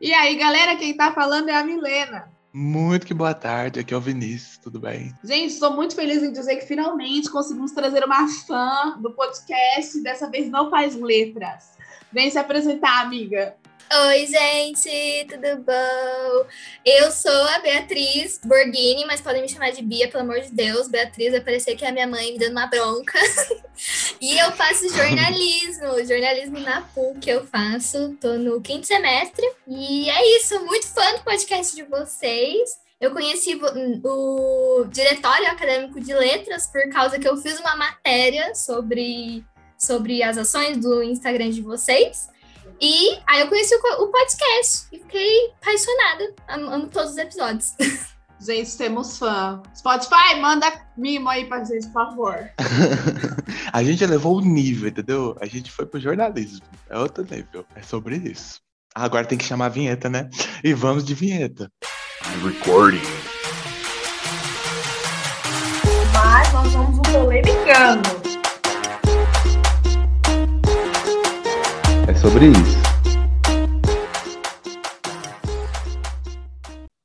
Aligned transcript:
E 0.00 0.14
aí, 0.14 0.36
galera, 0.36 0.76
quem 0.76 0.94
tá 0.94 1.12
falando 1.12 1.48
é 1.48 1.56
a 1.56 1.64
Milena. 1.64 2.30
Muito 2.52 3.04
que 3.04 3.12
boa 3.12 3.34
tarde, 3.34 3.80
aqui 3.80 3.92
é 3.92 3.96
o 3.96 4.00
Vinícius, 4.00 4.56
tudo 4.58 4.78
bem? 4.78 5.12
Gente, 5.24 5.52
estou 5.52 5.72
muito 5.72 5.96
feliz 5.96 6.22
em 6.22 6.32
dizer 6.32 6.56
que 6.56 6.66
finalmente 6.66 7.28
conseguimos 7.28 7.72
trazer 7.72 8.04
uma 8.04 8.28
fã 8.28 8.96
do 9.00 9.10
podcast, 9.10 10.00
dessa 10.00 10.30
vez 10.30 10.48
não 10.48 10.70
faz 10.70 10.94
letras. 10.94 11.76
Vem 12.12 12.30
se 12.30 12.38
apresentar, 12.38 13.00
amiga. 13.02 13.56
Oi, 13.90 14.26
gente, 14.26 15.26
tudo 15.30 15.62
bom? 15.62 16.46
Eu 16.84 17.10
sou 17.10 17.32
a 17.48 17.58
Beatriz 17.60 18.38
Borghini, 18.44 19.06
mas 19.06 19.22
podem 19.22 19.40
me 19.40 19.48
chamar 19.48 19.70
de 19.70 19.80
Bia, 19.80 20.08
pelo 20.08 20.24
amor 20.24 20.40
de 20.40 20.50
Deus. 20.50 20.88
Beatriz 20.88 21.30
vai 21.30 21.40
parecer 21.40 21.74
que 21.74 21.86
é 21.86 21.88
a 21.88 21.92
minha 21.92 22.06
mãe 22.06 22.32
me 22.32 22.38
dando 22.38 22.52
uma 22.52 22.66
bronca. 22.66 23.18
e 24.20 24.38
eu 24.38 24.52
faço 24.52 24.90
jornalismo, 24.90 26.04
jornalismo 26.06 26.58
na 26.58 26.82
PUC 26.82 27.30
eu 27.30 27.46
faço. 27.46 28.14
Tô 28.20 28.34
no 28.34 28.60
quinto 28.60 28.86
semestre. 28.86 29.48
E 29.66 30.10
é 30.10 30.36
isso, 30.36 30.62
muito 30.66 30.86
fã 30.86 31.14
do 31.14 31.24
podcast 31.24 31.74
de 31.74 31.82
vocês. 31.84 32.78
Eu 33.00 33.10
conheci 33.12 33.54
o, 33.54 34.80
o 34.82 34.84
Diretório 34.84 35.46
Acadêmico 35.46 35.98
de 35.98 36.12
Letras 36.12 36.66
por 36.66 36.86
causa 36.90 37.18
que 37.18 37.26
eu 37.26 37.38
fiz 37.38 37.58
uma 37.58 37.74
matéria 37.74 38.54
sobre, 38.54 39.42
sobre 39.78 40.22
as 40.22 40.36
ações 40.36 40.76
do 40.76 41.02
Instagram 41.02 41.48
de 41.48 41.62
vocês. 41.62 42.28
E 42.80 43.18
aí 43.26 43.40
eu 43.40 43.48
conheci 43.48 43.74
o, 43.74 44.04
o 44.04 44.08
podcast 44.08 44.86
e 44.92 44.98
fiquei 44.98 45.52
apaixonada. 45.60 46.34
Amo, 46.48 46.70
amo 46.70 46.88
todos 46.88 47.10
os 47.10 47.16
episódios. 47.16 47.74
Gente, 48.40 48.76
temos 48.76 49.18
fã. 49.18 49.60
Spotify, 49.76 50.38
manda 50.40 50.72
mimo 50.96 51.28
aí 51.28 51.46
pra 51.46 51.64
gente, 51.64 51.88
por 51.88 52.04
favor. 52.04 52.48
a 53.72 53.82
gente 53.82 54.04
elevou 54.04 54.36
o 54.36 54.40
nível, 54.40 54.88
entendeu? 54.88 55.36
A 55.40 55.46
gente 55.46 55.72
foi 55.72 55.84
pro 55.86 55.98
jornalismo. 55.98 56.64
É 56.88 56.96
outro 56.96 57.24
nível. 57.24 57.64
É 57.74 57.82
sobre 57.82 58.14
isso. 58.14 58.60
Agora 58.94 59.26
tem 59.26 59.36
que 59.36 59.44
chamar 59.44 59.66
a 59.66 59.70
vinheta, 59.70 60.08
né? 60.08 60.30
E 60.62 60.72
vamos 60.72 61.04
de 61.04 61.14
vinheta. 61.14 61.68
Recording. 62.44 63.02
Mas 66.14 66.52
nós 66.52 66.72
vamos 66.72 66.98
um 66.98 68.27
polemicando. 72.08 72.18
sobre 72.18 72.46
isso. 72.46 72.88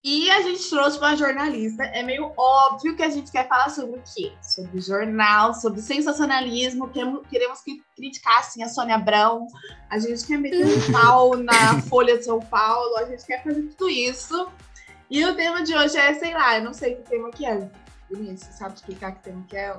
E 0.06 0.30
a 0.30 0.42
gente 0.42 0.70
trouxe 0.70 0.98
uma 0.98 1.16
jornalista. 1.16 1.84
É 1.84 2.04
meio 2.04 2.32
óbvio 2.38 2.96
que 2.96 3.04
a 3.04 3.10
gente 3.10 3.32
quer 3.32 3.48
falar 3.48 3.70
sobre 3.70 4.00
o 4.00 4.04
quê? 4.14 4.34
Sobre 4.42 4.82
jornal, 4.82 5.54
sobre 5.54 5.82
sensacionalismo. 5.82 6.90
Queremos 7.30 7.62
que 7.62 7.82
criticassem 7.96 8.64
a 8.64 8.70
Sônia 8.70 8.96
Abrão. 8.96 9.48
A 9.90 9.98
gente 10.00 10.26
quer 10.26 10.38
meter 10.38 10.66
um 10.66 10.92
pau 10.92 11.38
na 11.38 11.82
Folha 11.84 12.18
de 12.18 12.26
São 12.26 12.40
Paulo. 12.40 12.98
A 12.98 13.06
gente 13.06 13.26
quer 13.26 13.44
fazer 13.44 13.64
tudo 13.64 13.90
isso. 13.90 14.48
E 15.10 15.24
o 15.26 15.36
tema 15.36 15.64
de 15.64 15.76
hoje 15.76 15.98
é, 15.98 16.14
sei 16.16 16.34
lá, 16.34 16.58
eu 16.58 16.64
não 16.64 16.74
sei 16.74 16.96
que 16.96 17.10
tema 17.10 17.30
que 17.30 17.46
é. 17.46 17.70
Vinícius, 18.10 18.56
sabe 18.56 18.76
explicar 18.76 19.14
que 19.14 19.24
tema 19.24 19.44
que 19.48 19.56
é? 19.56 19.76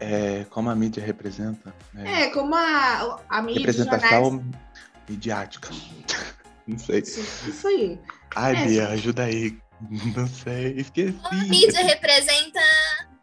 É, 0.00 0.44
como 0.50 0.70
a 0.70 0.74
mídia 0.74 1.04
representa. 1.04 1.74
É, 1.94 2.22
é 2.22 2.30
como 2.30 2.54
a, 2.54 3.20
a 3.28 3.42
mídia. 3.42 3.60
Representação 3.60 4.24
jornais... 4.24 4.44
midiática. 5.08 5.68
Não 6.66 6.78
sei. 6.78 7.00
Isso, 7.00 7.20
isso 7.48 7.66
aí. 7.66 7.98
Ai, 8.34 8.56
é, 8.56 8.66
Bia, 8.66 8.88
ajuda 8.88 9.24
aí. 9.24 9.58
Não 10.16 10.26
sei, 10.26 10.72
esqueci. 10.76 11.18
A 11.24 11.34
mídia 11.34 11.82
representa 11.84 12.60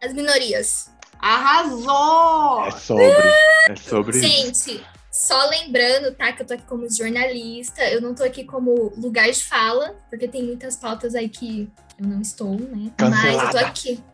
as 0.02 0.12
minorias. 0.12 0.90
Arrasou! 1.20 2.66
É 2.66 2.70
sobre. 2.72 3.28
É 3.68 3.76
sobre 3.76 4.20
Gente, 4.20 4.76
isso. 4.76 4.97
Só 5.18 5.48
lembrando, 5.48 6.14
tá, 6.14 6.32
que 6.32 6.42
eu 6.42 6.46
tô 6.46 6.54
aqui 6.54 6.62
como 6.64 6.88
jornalista, 6.88 7.82
eu 7.90 8.00
não 8.00 8.14
tô 8.14 8.22
aqui 8.22 8.44
como 8.44 8.92
lugar 8.96 9.28
de 9.28 9.44
fala, 9.44 9.96
porque 10.08 10.28
tem 10.28 10.44
muitas 10.44 10.76
pautas 10.76 11.16
aí 11.16 11.28
que 11.28 11.68
eu 11.98 12.06
não 12.06 12.20
estou, 12.20 12.52
né? 12.52 12.92
Cancelada. 12.96 13.32
Mas 13.32 13.42
eu 13.42 13.50
tô 13.50 13.58
aqui. 13.58 14.04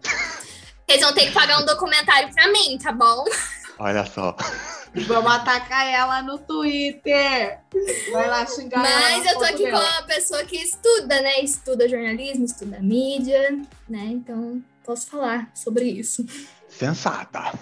Vocês 0.88 1.02
vão 1.02 1.12
ter 1.12 1.26
que 1.26 1.32
pagar 1.32 1.60
um 1.60 1.66
documentário 1.66 2.32
pra 2.32 2.50
mim, 2.50 2.78
tá 2.82 2.90
bom? 2.90 3.22
Olha 3.78 4.06
só. 4.06 4.34
Vamos 5.06 5.30
atacar 5.30 5.86
ela 5.92 6.22
no 6.22 6.38
Twitter. 6.38 7.58
Vai 8.10 8.28
lá 8.28 8.46
xingar 8.46 8.78
Mas 8.80 9.26
eu 9.26 9.34
tô 9.34 9.44
aqui 9.44 9.70
com 9.70 9.76
uma 9.76 10.02
pessoa 10.04 10.42
que 10.44 10.56
estuda, 10.56 11.20
né? 11.20 11.40
Estuda 11.40 11.86
jornalismo, 11.86 12.46
estuda 12.46 12.80
mídia, 12.80 13.60
né? 13.86 14.04
Então 14.06 14.62
posso 14.82 15.06
falar 15.08 15.50
sobre 15.52 15.84
isso. 15.84 16.24
Sensata. 16.66 17.52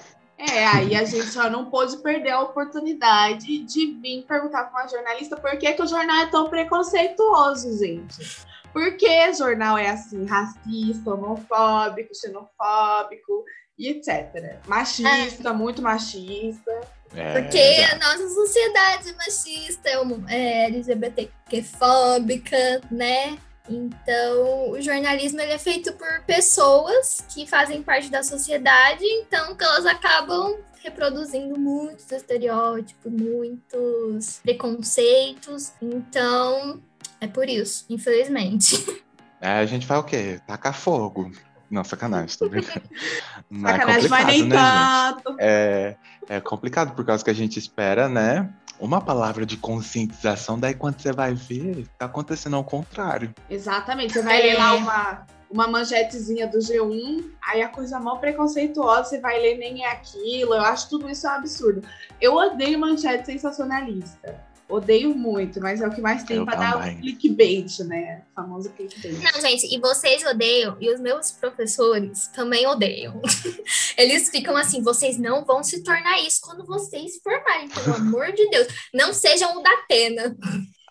É, 0.51 0.67
aí 0.67 0.97
a 0.97 1.05
gente 1.05 1.27
só 1.27 1.49
não 1.49 1.67
pôde 1.67 1.99
perder 1.99 2.31
a 2.31 2.41
oportunidade 2.41 3.59
de 3.59 3.87
vir 4.01 4.25
perguntar 4.27 4.65
para 4.65 4.83
uma 4.83 4.89
jornalista 4.89 5.37
por 5.37 5.57
que, 5.57 5.73
que 5.73 5.83
o 5.83 5.87
jornal 5.87 6.23
é 6.23 6.27
tão 6.27 6.49
preconceituoso, 6.49 7.79
gente. 7.79 8.43
Por 8.73 8.97
que 8.97 9.29
o 9.29 9.35
jornal 9.35 9.79
é 9.79 9.91
assim, 9.91 10.27
racista, 10.27 11.15
homofóbico, 11.15 12.13
xenofóbico 12.15 13.45
e 13.79 13.91
etc. 13.91 14.59
Machista, 14.67 15.51
é. 15.51 15.53
muito 15.53 15.81
machista. 15.81 16.81
É, 17.15 17.41
Porque 17.41 17.87
a 17.93 17.97
nossa 17.97 18.29
sociedade 18.31 19.11
é 19.11 19.13
machista, 19.13 19.91
é, 19.91 19.95
é 20.35 20.65
LGBTQ-fóbica, 20.67 22.81
né? 22.91 23.39
Então, 23.69 24.71
o 24.71 24.81
jornalismo 24.81 25.41
ele 25.41 25.53
é 25.53 25.59
feito 25.59 25.93
por 25.93 26.23
pessoas 26.27 27.25
que 27.29 27.47
fazem 27.47 27.83
parte 27.83 28.11
da 28.11 28.23
sociedade, 28.23 29.05
então 29.05 29.55
que 29.55 29.65
elas 29.65 29.87
acabam 29.87 30.57
reproduzindo 30.83 31.59
muitos 31.59 32.11
estereótipos, 32.11 33.13
muitos 33.13 34.41
preconceitos. 34.43 35.73
Então, 35.81 36.83
é 37.21 37.27
por 37.27 37.49
isso, 37.49 37.87
infelizmente. 37.89 38.85
É, 39.45 39.59
a 39.59 39.67
gente 39.67 39.89
vai 39.89 39.99
o 39.99 40.05
quê? 40.05 40.41
Tacar 40.47 40.73
fogo. 40.73 41.33
Não, 41.69 41.83
sacanagem, 41.83 42.39
tô 42.39 42.49
brincando. 42.49 42.89
Mas 43.51 43.73
sacanagem, 43.73 44.07
é 44.07 44.09
mas 44.09 44.27
nem 44.29 44.43
né, 44.45 44.57
tanto. 44.57 45.37
É, 45.41 45.97
é 46.29 46.41
complicado 46.41 46.95
por 46.95 47.05
causa 47.05 47.25
que 47.25 47.31
a 47.31 47.35
gente 47.35 47.59
espera, 47.59 48.09
né? 48.09 48.49
Uma 48.83 49.01
palavra 49.01 49.47
de 49.47 49.57
conscientização, 49.57 50.59
daí 50.59 50.75
quando 50.75 51.01
você 51.01 51.13
vai 51.13 51.35
ver, 51.35 51.87
tá 51.97 52.07
acontecendo 52.07 52.57
ao 52.57 52.65
contrário. 52.65 53.33
Exatamente. 53.49 54.13
Você 54.13 54.23
vai 54.23 54.43
ler 54.43 54.59
lá 54.59 54.75
uma, 54.75 55.27
uma 55.49 55.69
manchetezinha 55.69 56.49
do 56.49 56.59
G1, 56.59 57.31
aí 57.47 57.63
a 57.63 57.69
coisa 57.69 58.01
mal 58.01 58.19
preconceituosa, 58.19 59.05
você 59.05 59.21
vai 59.21 59.39
ler 59.39 59.57
nem 59.57 59.85
é 59.85 59.93
aquilo. 59.93 60.55
Eu 60.55 60.63
acho 60.63 60.91
tudo 60.91 61.09
isso 61.09 61.29
um 61.29 61.31
absurdo. 61.31 61.87
Eu 62.21 62.35
odeio 62.35 62.77
manchete 62.77 63.25
sensacionalista. 63.25 64.52
Odeio 64.69 65.15
muito, 65.15 65.61
mas 65.61 65.81
é 65.81 65.87
o 65.87 65.91
que 65.91 66.01
mais 66.01 66.25
tem 66.25 66.45
para 66.45 66.57
dar 66.57 66.77
o 66.79 67.01
clickbait, 67.01 67.81
né? 67.81 68.23
O 68.31 68.35
famoso 68.35 68.71
clickbait. 68.71 69.19
Não, 69.21 69.41
gente, 69.41 69.75
e 69.75 69.79
vocês 69.79 70.25
odeiam, 70.25 70.77
e 70.81 70.91
os 70.91 70.99
meus 70.99 71.31
professores 71.33 72.29
também 72.29 72.67
odeiam. 72.67 73.21
Eles 73.99 74.31
ficam 74.31 74.57
assim, 74.57 74.83
vocês 74.83 75.19
não 75.19 75.45
vão 75.45 75.63
se 75.63 75.83
tornar 75.83 76.19
isso 76.21 76.41
quando 76.43 76.65
vocês 76.65 77.15
se 77.15 77.23
formarem, 77.23 77.69
pelo 77.69 77.97
amor 77.97 78.33
de 78.33 78.49
Deus. 78.49 78.69
Não 78.95 79.13
sejam 79.13 79.59
o 79.59 79.63
da 79.63 79.71
Atena. 79.71 80.37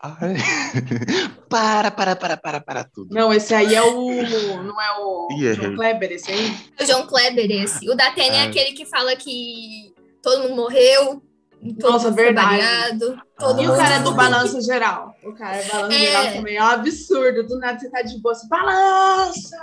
Ai. 0.03 0.35
para, 1.49 1.91
para, 1.91 2.15
para, 2.15 2.37
para, 2.37 2.59
para 2.59 2.83
tudo. 2.83 3.13
Não, 3.13 3.31
esse 3.33 3.53
aí 3.53 3.75
é 3.75 3.81
o. 3.83 4.11
Não 4.63 4.81
é 4.81 4.99
o 4.99 5.27
yeah. 5.31 5.61
João 5.61 5.75
Kleber, 5.75 6.11
esse 6.11 6.31
aí? 6.31 6.57
É 6.77 6.83
o 6.83 6.87
João 6.87 7.07
Kleber, 7.07 7.51
esse. 7.51 7.89
O 7.89 7.95
da 7.95 8.07
Atena 8.07 8.37
é 8.37 8.43
aquele 8.47 8.73
que 8.73 8.85
fala 8.85 9.15
que 9.15 9.93
todo 10.21 10.43
mundo 10.43 10.55
morreu, 10.55 11.21
nossa, 11.79 12.09
verdade. 12.09 12.59
Todo 13.37 13.61
e 13.61 13.67
o 13.67 13.75
cara 13.75 13.99
do 13.99 14.13
balanço 14.13 14.59
geral? 14.61 15.15
O 15.23 15.33
cara 15.33 15.61
do 15.61 15.69
balanço 15.71 15.95
é... 15.95 15.99
geral 15.99 16.33
também 16.33 16.55
é 16.55 16.63
um 16.63 16.67
absurdo. 16.67 17.43
Do 17.47 17.59
nada 17.59 17.79
você 17.79 17.89
tá 17.89 18.01
de 18.01 18.19
boa, 18.19 18.33
assim, 18.33 18.47
balança! 18.47 19.57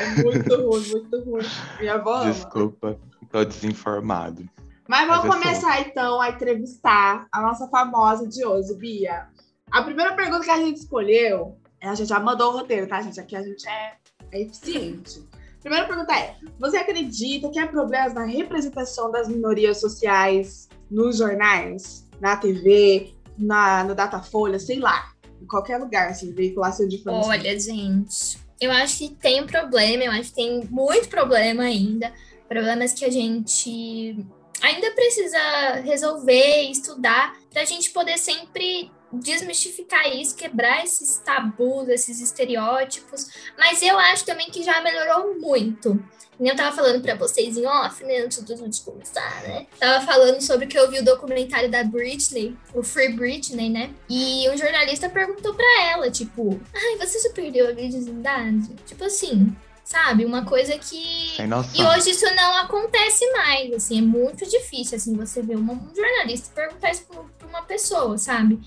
É 0.00 0.22
muito 0.22 0.56
ruim, 0.56 0.88
muito 0.88 1.24
ruim. 1.24 1.46
Minha 1.78 1.94
avó 1.94 2.24
Desculpa, 2.24 2.98
tô 3.30 3.44
desinformado. 3.44 4.48
Mas 4.88 5.06
vamos 5.06 5.26
Mas 5.26 5.40
é 5.40 5.42
começar 5.42 5.80
então 5.82 6.20
a 6.20 6.30
entrevistar 6.30 7.26
a 7.30 7.42
nossa 7.42 7.68
famosa 7.68 8.26
de 8.26 8.44
hoje, 8.44 8.74
Bia. 8.74 9.26
A 9.70 9.82
primeira 9.82 10.14
pergunta 10.14 10.44
que 10.44 10.50
a 10.50 10.58
gente 10.58 10.78
escolheu, 10.78 11.58
a 11.82 11.94
gente 11.94 12.08
já 12.08 12.20
mandou 12.20 12.52
o 12.52 12.56
roteiro, 12.58 12.88
tá, 12.88 13.02
gente? 13.02 13.20
Aqui 13.20 13.36
a 13.36 13.42
gente 13.42 13.68
é, 13.68 13.94
é 14.32 14.40
eficiente. 14.40 15.22
Primeira 15.60 15.86
pergunta 15.86 16.14
é: 16.14 16.36
você 16.58 16.78
acredita 16.78 17.50
que 17.50 17.58
há 17.58 17.66
problemas 17.66 18.14
na 18.14 18.24
representação 18.24 19.10
das 19.10 19.28
minorias 19.28 19.80
sociais 19.80 20.68
nos 20.90 21.18
jornais, 21.18 22.06
na 22.20 22.36
TV, 22.36 23.12
na, 23.38 23.84
no 23.84 23.94
Datafolha, 23.94 24.58
sei 24.58 24.78
lá, 24.78 25.12
em 25.40 25.46
qualquer 25.46 25.78
lugar, 25.78 26.08
assim, 26.08 26.32
veiculação 26.32 26.88
de 26.88 26.96
informação? 26.96 27.30
Olha, 27.30 27.58
gente, 27.58 28.38
eu 28.60 28.70
acho 28.70 28.98
que 28.98 29.08
tem 29.10 29.46
problema, 29.46 30.04
eu 30.04 30.12
acho 30.12 30.30
que 30.30 30.36
tem 30.36 30.64
muito 30.70 31.08
problema 31.08 31.64
ainda. 31.64 32.12
Problemas 32.48 32.92
que 32.92 33.04
a 33.04 33.10
gente 33.10 34.16
ainda 34.62 34.90
precisa 34.92 35.80
resolver, 35.84 36.70
estudar, 36.70 37.36
para 37.50 37.62
a 37.62 37.64
gente 37.64 37.90
poder 37.90 38.18
sempre 38.18 38.90
desmistificar 39.12 40.08
isso, 40.14 40.34
quebrar 40.36 40.84
esses 40.84 41.18
tabus, 41.18 41.88
esses 41.88 42.20
estereótipos, 42.20 43.28
mas 43.58 43.82
eu 43.82 43.98
acho 43.98 44.24
também 44.24 44.50
que 44.50 44.62
já 44.62 44.80
melhorou 44.80 45.38
muito. 45.38 46.02
Eu 46.38 46.54
tava 46.54 46.74
falando 46.76 47.00
para 47.00 47.14
vocês 47.14 47.56
em 47.56 47.66
off, 47.66 48.04
né, 48.04 48.18
antes 48.18 48.38
vídeo 48.38 48.84
começar, 48.84 49.42
né? 49.42 49.66
Tava 49.78 50.04
falando 50.04 50.40
sobre 50.42 50.66
que 50.66 50.78
eu 50.78 50.90
vi 50.90 50.98
o 50.98 51.04
documentário 51.04 51.70
da 51.70 51.82
Britney, 51.82 52.54
o 52.74 52.82
Free 52.82 53.14
Britney, 53.14 53.70
né? 53.70 53.94
E 54.08 54.48
um 54.50 54.56
jornalista 54.56 55.08
perguntou 55.08 55.54
para 55.54 55.82
ela, 55.90 56.10
tipo, 56.10 56.60
ai, 56.74 56.96
você 56.98 57.18
se 57.18 57.30
perdeu 57.30 57.68
a 57.68 57.72
virgindade? 57.72 58.68
Tipo 58.84 59.04
assim, 59.04 59.56
sabe? 59.82 60.26
Uma 60.26 60.44
coisa 60.44 60.76
que. 60.76 61.40
E 61.74 61.82
hoje 61.82 62.10
isso 62.10 62.26
não 62.34 62.56
acontece 62.58 63.24
mais, 63.32 63.72
assim, 63.72 63.98
é 63.98 64.02
muito 64.02 64.44
difícil, 64.44 64.96
assim, 64.96 65.16
você 65.16 65.40
ver 65.40 65.56
um 65.56 65.94
jornalista 65.94 66.50
perguntar 66.54 66.90
isso 66.90 67.06
pra 67.38 67.48
uma 67.48 67.62
pessoa, 67.62 68.18
sabe? 68.18 68.60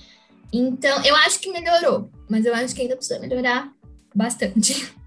Então, 0.51 1.03
eu 1.03 1.15
acho 1.15 1.39
que 1.39 1.51
melhorou, 1.51 2.09
mas 2.29 2.45
eu 2.45 2.53
acho 2.53 2.75
que 2.75 2.81
ainda 2.81 2.95
precisa 2.95 3.19
melhorar 3.19 3.71
bastante. 4.15 4.93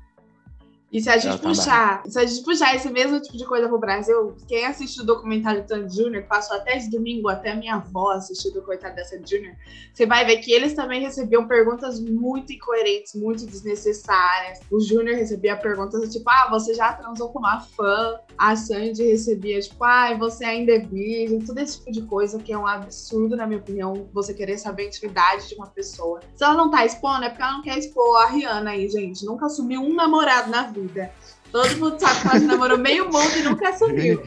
E 0.93 1.01
se 1.01 1.09
a 1.09 1.17
gente 1.17 1.39
puxar, 1.39 2.03
se 2.07 2.19
a 2.19 2.27
gente 2.27 2.45
puxar 2.45 2.77
esse 2.77 2.91
mesmo 2.91 3.19
tipo 3.19 3.39
de 3.39 3.47
coisa 3.47 3.67
pro 3.67 3.79
Brasil, 3.79 4.37
quem 4.47 4.67
assiste 4.67 5.01
o 5.01 5.05
documentário 5.05 5.65
Júnior, 5.89 6.23
que 6.23 6.29
passou 6.29 6.55
até 6.55 6.77
esse 6.77 6.91
domingo, 6.91 7.31
até 7.31 7.55
minha 7.55 7.77
avó 7.77 8.11
assistiu 8.11 8.51
o 8.51 8.55
documentário 8.55 8.97
da 8.97 9.05
Sandy 9.07 9.37
Júnior, 9.37 9.57
você 9.95 10.05
vai 10.05 10.27
ver 10.27 10.37
que 10.39 10.53
eles 10.53 10.75
também 10.75 11.01
recebiam 11.01 11.49
perguntas 11.49 11.99
muito 11.99 12.53
incoerentes, 12.53 13.15
muito 13.15 13.47
desnecessárias. 13.47 14.61
O 14.71 14.81
Júnior 14.81 15.17
recebia 15.17 15.57
perguntas 15.57 16.13
tipo, 16.13 16.29
ah, 16.29 16.49
você 16.51 16.75
já 16.75 16.93
transou 16.93 17.31
com 17.31 17.39
uma 17.39 17.61
fã? 17.61 18.19
A 18.37 18.55
Sandy 18.55 19.03
recebia, 19.03 19.61
tipo, 19.61 19.83
ah, 19.83 20.15
você 20.19 20.45
ainda 20.45 20.73
é 20.73 20.79
virgem, 20.79 21.39
tudo 21.39 21.59
esse 21.59 21.79
tipo 21.79 21.91
de 21.91 22.03
coisa 22.03 22.39
que 22.39 22.53
é 22.53 22.59
um 22.59 22.67
absurdo, 22.67 23.35
na 23.35 23.47
minha 23.47 23.61
opinião, 23.61 24.07
você 24.13 24.35
querer 24.35 24.59
saber 24.59 24.83
a 24.83 24.87
intimidade 24.89 25.49
de 25.49 25.55
uma 25.55 25.69
pessoa. 25.69 26.21
Se 26.37 26.45
ela 26.45 26.55
não 26.55 26.71
tá 26.71 26.85
expondo, 26.85 27.25
é 27.25 27.31
porque 27.31 27.43
ela 27.43 27.53
não 27.53 27.63
quer 27.63 27.79
expor 27.79 28.23
a 28.23 28.27
Rihanna 28.27 28.73
aí, 28.73 28.87
gente. 28.91 29.25
Nunca 29.25 29.47
assumiu 29.47 29.81
um 29.81 29.95
namorado 29.95 30.51
na 30.51 30.65
vida 30.65 30.82
vida. 30.87 31.13
Todo 31.51 31.77
mundo 31.77 32.01
sabe 32.01 32.21
que 32.21 32.29
ela 32.29 32.39
namorou 32.41 32.79
meio 32.79 33.11
mundo 33.11 33.37
e 33.37 33.43
nunca 33.43 33.69
assumiu. 33.69 34.23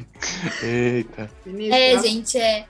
Eita. 0.61 1.31
É, 1.71 1.99
gente, 1.99 2.37
é. 2.37 2.67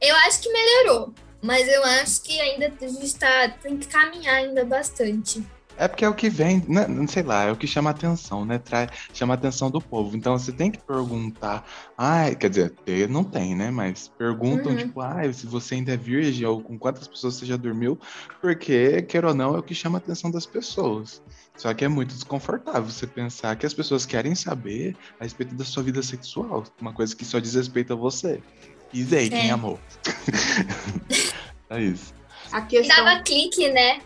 Eu 0.00 0.16
acho 0.16 0.40
que 0.40 0.52
melhorou, 0.52 1.14
mas 1.40 1.68
eu 1.68 1.84
acho 1.84 2.22
que 2.22 2.40
ainda 2.40 2.72
a 2.80 2.88
gente 2.88 3.14
tá, 3.14 3.48
tem 3.62 3.76
que 3.76 3.86
caminhar 3.86 4.36
ainda 4.36 4.64
bastante. 4.64 5.44
É 5.76 5.88
porque 5.88 6.04
é 6.04 6.08
o 6.08 6.14
que 6.14 6.28
vem, 6.28 6.62
né? 6.68 6.86
não 6.86 7.06
sei 7.08 7.22
lá, 7.22 7.44
é 7.44 7.52
o 7.52 7.56
que 7.56 7.66
chama 7.66 7.90
atenção, 7.90 8.44
né? 8.44 8.58
Traz, 8.58 8.90
chama 9.12 9.34
a 9.34 9.36
atenção 9.36 9.70
do 9.70 9.80
povo. 9.80 10.16
Então 10.16 10.38
você 10.38 10.52
tem 10.52 10.70
que 10.70 10.78
perguntar, 10.78 11.66
ah, 11.96 12.32
quer 12.34 12.50
dizer, 12.50 12.74
não 13.08 13.24
tem, 13.24 13.54
né? 13.54 13.70
Mas 13.70 14.08
perguntam, 14.08 14.72
uhum. 14.72 14.78
tipo, 14.78 15.00
ah, 15.00 15.32
se 15.32 15.46
você 15.46 15.76
ainda 15.76 15.92
é 15.92 15.96
virgem 15.96 16.46
ou 16.46 16.62
com 16.62 16.78
quantas 16.78 17.08
pessoas 17.08 17.34
você 17.34 17.46
já 17.46 17.56
dormiu, 17.56 17.98
porque, 18.40 19.02
quer 19.02 19.24
ou 19.24 19.34
não, 19.34 19.54
é 19.56 19.58
o 19.58 19.62
que 19.62 19.74
chama 19.74 19.98
a 19.98 20.00
atenção 20.00 20.30
das 20.30 20.46
pessoas. 20.46 21.22
Só 21.56 21.72
que 21.74 21.84
é 21.84 21.88
muito 21.88 22.14
desconfortável 22.14 22.84
você 22.84 23.06
pensar 23.06 23.56
que 23.56 23.66
as 23.66 23.74
pessoas 23.74 24.06
querem 24.06 24.34
saber 24.34 24.96
a 25.20 25.24
respeito 25.24 25.54
da 25.54 25.64
sua 25.64 25.82
vida 25.82 26.02
sexual, 26.02 26.64
uma 26.80 26.92
coisa 26.92 27.14
que 27.14 27.24
só 27.24 27.38
diz 27.38 27.54
respeito 27.54 27.92
a 27.92 27.96
você. 27.96 28.40
E 28.92 29.02
aí, 29.14 29.26
é. 29.26 29.30
quem 29.30 29.50
amou? 29.50 29.80
é 31.70 31.80
isso. 31.80 32.14
A 32.50 32.60
questão... 32.62 33.04
Dava 33.04 33.22
clique, 33.22 33.70
né? 33.70 34.00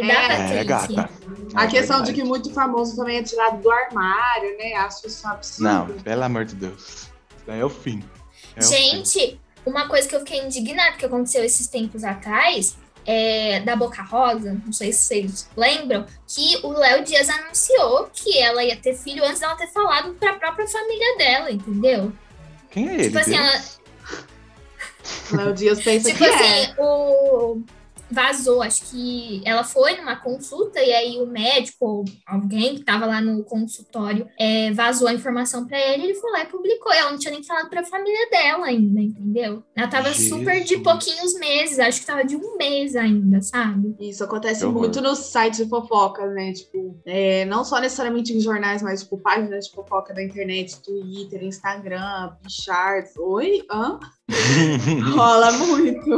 E 0.00 0.10
é, 0.10 0.48
clique. 0.48 0.64
Gata. 0.64 1.10
A 1.54 1.64
é 1.64 1.68
questão 1.68 1.96
verdade. 1.98 2.04
de 2.04 2.12
que 2.14 2.24
muito 2.24 2.52
famoso 2.52 2.96
também 2.96 3.18
é 3.18 3.22
tirado 3.22 3.60
do 3.60 3.70
armário, 3.70 4.56
né? 4.56 4.74
Acho 4.74 5.06
isso 5.06 5.26
um 5.26 5.30
absurdo. 5.30 5.64
Não, 5.64 5.86
pelo 6.02 6.22
amor 6.22 6.44
de 6.44 6.54
Deus. 6.54 6.82
Isso 6.82 7.10
daí 7.46 7.60
é 7.60 7.64
o 7.64 7.70
fim. 7.70 8.02
É 8.56 8.62
Gente, 8.62 9.18
o 9.18 9.30
fim. 9.30 9.40
uma 9.66 9.88
coisa 9.88 10.08
que 10.08 10.14
eu 10.14 10.20
fiquei 10.20 10.40
indignada 10.40 10.96
que 10.96 11.04
aconteceu 11.04 11.44
esses 11.44 11.66
tempos 11.66 12.04
atrás 12.04 12.76
é, 13.06 13.60
da 13.60 13.74
Boca 13.76 14.02
Rosa, 14.02 14.60
não 14.64 14.72
sei 14.72 14.92
se 14.92 15.02
vocês 15.02 15.48
lembram, 15.56 16.06
que 16.26 16.60
o 16.62 16.70
Léo 16.70 17.02
Dias 17.04 17.28
anunciou 17.28 18.08
que 18.12 18.38
ela 18.38 18.62
ia 18.62 18.76
ter 18.76 18.94
filho 18.94 19.24
antes 19.24 19.40
dela 19.40 19.56
ter 19.56 19.68
falado 19.68 20.14
para 20.14 20.30
a 20.30 20.38
própria 20.38 20.66
família 20.68 21.16
dela, 21.18 21.50
entendeu? 21.50 22.12
Quem 22.70 22.88
é 22.88 22.94
ele? 22.94 23.04
Tipo 23.04 23.18
assim, 23.18 23.36
ela... 23.36 23.62
Léo 25.32 25.54
Dias 25.54 25.82
pensa 25.82 26.08
tipo 26.08 26.18
que 26.18 26.30
assim, 26.30 26.44
é. 26.44 26.74
o 26.78 27.62
vazou, 28.10 28.62
acho 28.62 28.90
que 28.90 29.42
ela 29.44 29.62
foi 29.62 29.96
numa 29.96 30.16
consulta 30.16 30.80
e 30.80 30.92
aí 30.92 31.18
o 31.18 31.26
médico 31.26 31.86
ou 31.86 32.04
alguém 32.26 32.74
que 32.74 32.80
estava 32.80 33.06
lá 33.06 33.20
no 33.20 33.44
consultório 33.44 34.28
é, 34.38 34.72
vazou 34.72 35.08
a 35.08 35.14
informação 35.14 35.66
para 35.66 35.78
ele, 35.78 36.04
ele 36.04 36.14
foi 36.14 36.30
lá 36.32 36.42
e 36.42 36.46
publicou. 36.46 36.92
Ela 36.92 37.12
não 37.12 37.18
tinha 37.18 37.32
nem 37.32 37.42
falado 37.42 37.68
para 37.68 37.80
a 37.80 37.84
família 37.84 38.28
dela 38.30 38.66
ainda, 38.66 39.00
entendeu? 39.00 39.62
Ela 39.74 39.88
tava 39.88 40.12
Jesus. 40.12 40.28
super 40.28 40.62
de 40.64 40.78
pouquinhos 40.78 41.34
meses, 41.38 41.78
acho 41.78 42.00
que 42.00 42.06
tava 42.06 42.24
de 42.24 42.36
um 42.36 42.56
mês 42.56 42.96
ainda, 42.96 43.40
sabe? 43.40 43.94
Isso 44.00 44.24
acontece 44.24 44.64
muito 44.66 45.00
nos 45.00 45.18
sites 45.18 45.58
de 45.58 45.68
fofoca, 45.68 46.26
né? 46.26 46.52
Tipo, 46.52 47.00
é, 47.06 47.44
não 47.44 47.64
só 47.64 47.80
necessariamente 47.80 48.32
em 48.32 48.40
jornais, 48.40 48.82
mas 48.82 49.02
tipo 49.02 49.18
páginas 49.18 49.66
de 49.66 49.72
fofoca 49.72 50.12
da 50.12 50.22
internet, 50.22 50.80
Twitter, 50.82 51.44
Instagram, 51.44 52.32
Bicharts. 52.42 53.16
Oi? 53.16 53.64
Hã? 53.70 53.98
Rola 55.14 55.52
muito. 55.52 56.10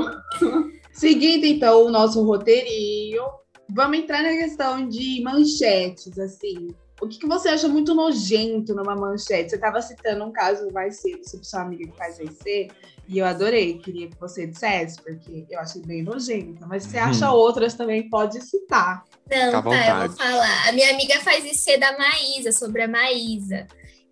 Seguindo, 0.92 1.44
então, 1.44 1.86
o 1.86 1.90
nosso 1.90 2.22
roteirinho, 2.24 3.24
vamos 3.70 3.98
entrar 3.98 4.22
na 4.22 4.30
questão 4.30 4.88
de 4.88 5.22
manchetes, 5.22 6.18
assim. 6.18 6.68
O 7.00 7.08
que, 7.08 7.18
que 7.18 7.26
você 7.26 7.48
acha 7.48 7.66
muito 7.66 7.94
nojento 7.94 8.74
numa 8.74 8.94
manchete? 8.94 9.50
Você 9.50 9.56
estava 9.56 9.82
citando 9.82 10.24
um 10.24 10.30
caso 10.30 10.70
mais 10.72 11.00
cedo 11.00 11.28
sobre 11.28 11.44
sua 11.44 11.62
amiga 11.62 11.90
que 11.90 11.96
faz 11.96 12.18
IC, 12.20 12.70
e 13.08 13.18
eu 13.18 13.26
adorei, 13.26 13.78
queria 13.78 14.08
que 14.08 14.18
você 14.20 14.46
dissesse, 14.46 15.02
porque 15.02 15.44
eu 15.50 15.58
achei 15.58 15.82
bem 15.82 16.02
nojento. 16.02 16.64
Mas 16.68 16.84
você 16.84 16.98
acha 16.98 17.32
hum. 17.32 17.34
outras 17.34 17.74
também, 17.74 18.08
pode 18.08 18.40
citar. 18.40 19.02
Não, 19.28 19.62
tá, 19.62 19.88
eu 19.88 20.08
vou 20.08 20.16
falar. 20.16 20.68
A 20.68 20.72
minha 20.72 20.90
amiga 20.92 21.18
faz 21.20 21.44
IC 21.44 21.78
da 21.78 21.98
Maísa, 21.98 22.52
sobre 22.52 22.82
a 22.82 22.88
Maísa. 22.88 23.66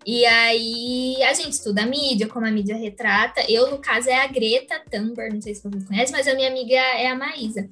E 0.05 0.25
aí 0.25 1.21
a 1.23 1.33
gente 1.33 1.53
estuda 1.53 1.83
a 1.83 1.85
mídia, 1.85 2.27
como 2.27 2.45
a 2.45 2.51
mídia 2.51 2.75
retrata. 2.75 3.41
Eu, 3.47 3.69
no 3.69 3.77
caso, 3.77 4.09
é 4.09 4.15
a 4.15 4.27
Greta 4.27 4.81
Thunberg, 4.89 5.35
não 5.35 5.41
sei 5.41 5.53
se 5.53 5.63
vocês 5.63 5.85
conhecem, 5.85 6.15
mas 6.15 6.27
a 6.27 6.33
minha 6.33 6.49
amiga 6.49 6.75
é 6.75 7.07
a 7.07 7.15
Maísa. 7.15 7.69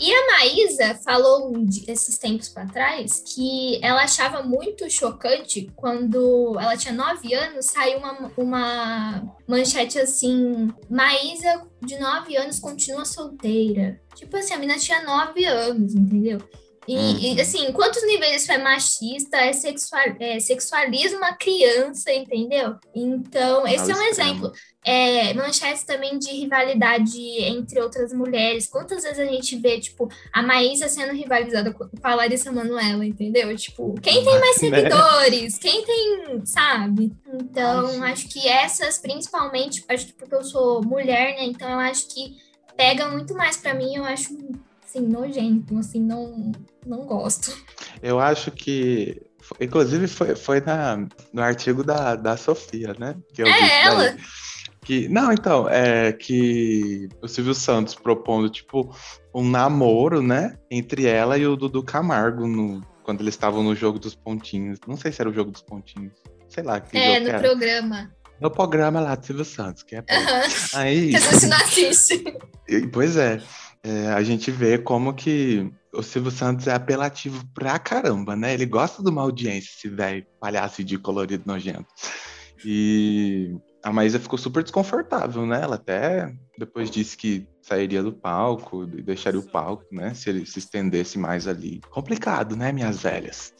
E 0.00 0.14
a 0.14 0.26
Maísa 0.28 0.94
falou 1.04 1.52
esses 1.88 2.18
tempos 2.18 2.48
para 2.48 2.66
trás 2.66 3.20
que 3.26 3.80
ela 3.82 4.04
achava 4.04 4.44
muito 4.44 4.88
chocante 4.88 5.68
quando 5.74 6.56
ela 6.60 6.76
tinha 6.76 6.94
nove 6.94 7.34
anos, 7.34 7.66
saiu 7.66 7.98
uma, 7.98 8.32
uma 8.36 9.36
manchete 9.46 9.98
assim: 9.98 10.68
Maísa, 10.88 11.66
de 11.84 11.98
nove 11.98 12.36
anos, 12.36 12.60
continua 12.60 13.04
solteira. 13.04 14.00
Tipo 14.14 14.36
assim, 14.36 14.54
a 14.54 14.58
menina 14.58 14.78
tinha 14.78 15.02
nove 15.02 15.44
anos, 15.44 15.92
entendeu? 15.94 16.38
E, 16.88 16.96
uhum. 16.96 17.18
e, 17.18 17.40
assim, 17.40 17.70
quantos 17.70 18.02
níveis 18.06 18.42
isso 18.42 18.50
é 18.50 18.56
machista, 18.56 19.36
é, 19.36 19.52
sexual, 19.52 20.04
é 20.18 20.40
sexualismo 20.40 21.22
a 21.22 21.34
criança, 21.34 22.10
entendeu? 22.10 22.76
Então, 22.94 23.66
esse 23.68 23.92
é 23.92 23.94
um 23.94 24.02
exemplo. 24.04 24.50
É, 24.82 25.34
manchetes 25.34 25.82
também 25.82 26.18
de 26.18 26.30
rivalidade 26.30 27.20
entre 27.20 27.78
outras 27.82 28.10
mulheres. 28.14 28.66
Quantas 28.66 29.02
vezes 29.02 29.18
a 29.18 29.26
gente 29.26 29.54
vê, 29.56 29.78
tipo, 29.78 30.08
a 30.32 30.42
Maísa 30.42 30.88
sendo 30.88 31.12
rivalizada 31.12 31.74
com 31.74 31.86
a 32.02 32.14
Larissa 32.14 32.50
Manoela, 32.50 33.04
entendeu? 33.04 33.54
Tipo, 33.54 33.92
quem 34.00 34.24
tem 34.24 34.40
mais 34.40 34.62
né? 34.62 34.80
seguidores? 34.80 35.58
Quem 35.58 35.84
tem, 35.84 36.46
sabe? 36.46 37.12
Então, 37.34 38.02
Ai, 38.02 38.12
acho 38.12 38.30
que 38.30 38.48
essas, 38.48 38.96
principalmente, 38.96 39.84
acho 39.90 40.06
que 40.06 40.14
porque 40.14 40.34
eu 40.34 40.42
sou 40.42 40.82
mulher, 40.82 41.36
né? 41.36 41.44
Então, 41.44 41.68
eu 41.68 41.80
acho 41.80 42.08
que 42.08 42.38
pega 42.74 43.10
muito 43.10 43.34
mais 43.34 43.58
para 43.58 43.74
mim, 43.74 43.94
eu 43.96 44.04
acho 44.04 44.32
assim, 44.88 45.00
nojento, 45.00 45.78
assim, 45.78 46.00
não, 46.00 46.50
não 46.86 47.04
gosto. 47.04 47.54
Eu 48.02 48.18
acho 48.18 48.50
que, 48.50 49.20
inclusive, 49.60 50.08
foi, 50.08 50.34
foi 50.34 50.60
na, 50.60 51.06
no 51.32 51.42
artigo 51.42 51.84
da, 51.84 52.16
da 52.16 52.36
Sofia, 52.36 52.94
né? 52.98 53.14
Que 53.34 53.42
é 53.42 53.84
ela! 53.84 54.16
Que, 54.82 55.06
não, 55.08 55.30
então, 55.30 55.68
é 55.68 56.12
que 56.12 57.08
o 57.20 57.28
Silvio 57.28 57.54
Santos 57.54 57.94
propondo, 57.94 58.48
tipo, 58.48 58.94
um 59.34 59.46
namoro, 59.46 60.22
né? 60.22 60.56
Entre 60.70 61.06
ela 61.06 61.36
e 61.36 61.46
o 61.46 61.56
Dudu 61.56 61.82
Camargo 61.82 62.46
no, 62.46 62.80
quando 63.02 63.20
eles 63.20 63.34
estavam 63.34 63.62
no 63.62 63.74
jogo 63.74 63.98
dos 63.98 64.14
pontinhos. 64.14 64.78
Não 64.86 64.96
sei 64.96 65.12
se 65.12 65.20
era 65.20 65.28
o 65.28 65.34
jogo 65.34 65.50
dos 65.50 65.60
pontinhos. 65.60 66.14
Sei 66.48 66.62
lá. 66.62 66.80
Que 66.80 66.96
é, 66.96 67.20
no 67.20 67.38
programa. 67.38 68.10
No 68.40 68.50
programa 68.50 69.00
lá 69.00 69.14
do 69.14 69.26
Silvio 69.26 69.44
Santos, 69.44 69.82
que 69.82 69.96
é. 69.96 69.98
Uhum. 69.98 70.78
Aí. 70.78 71.12
Gente 71.18 71.46
não 71.48 71.56
assiste. 71.58 72.24
Pois 72.90 73.16
é 73.16 73.42
é, 73.82 74.08
a 74.08 74.22
gente 74.22 74.50
vê 74.50 74.78
como 74.78 75.14
que 75.14 75.70
o 75.92 76.02
Silvio 76.02 76.30
Santos 76.30 76.66
é 76.66 76.74
apelativo 76.74 77.44
pra 77.54 77.78
caramba, 77.78 78.36
né? 78.36 78.54
Ele 78.54 78.66
gosta 78.66 79.02
de 79.02 79.08
uma 79.08 79.22
audiência, 79.22 79.70
esse 79.70 79.88
velho 79.88 80.26
palhaço 80.40 80.84
de 80.84 80.98
colorido 80.98 81.44
nojento. 81.46 81.86
E 82.64 83.56
a 83.82 83.92
Maísa 83.92 84.18
ficou 84.18 84.38
super 84.38 84.62
desconfortável, 84.62 85.46
né? 85.46 85.60
Ela 85.62 85.76
até 85.76 86.32
depois 86.58 86.90
disse 86.90 87.16
que 87.16 87.46
sairia 87.62 88.02
do 88.02 88.12
palco 88.12 88.84
e 88.84 89.02
deixaria 89.02 89.38
o 89.38 89.48
palco, 89.48 89.84
né? 89.92 90.12
Se 90.14 90.28
ele 90.28 90.44
se 90.44 90.58
estendesse 90.58 91.18
mais 91.18 91.46
ali. 91.46 91.80
Complicado, 91.90 92.56
né, 92.56 92.72
minhas 92.72 93.00
velhas? 93.00 93.54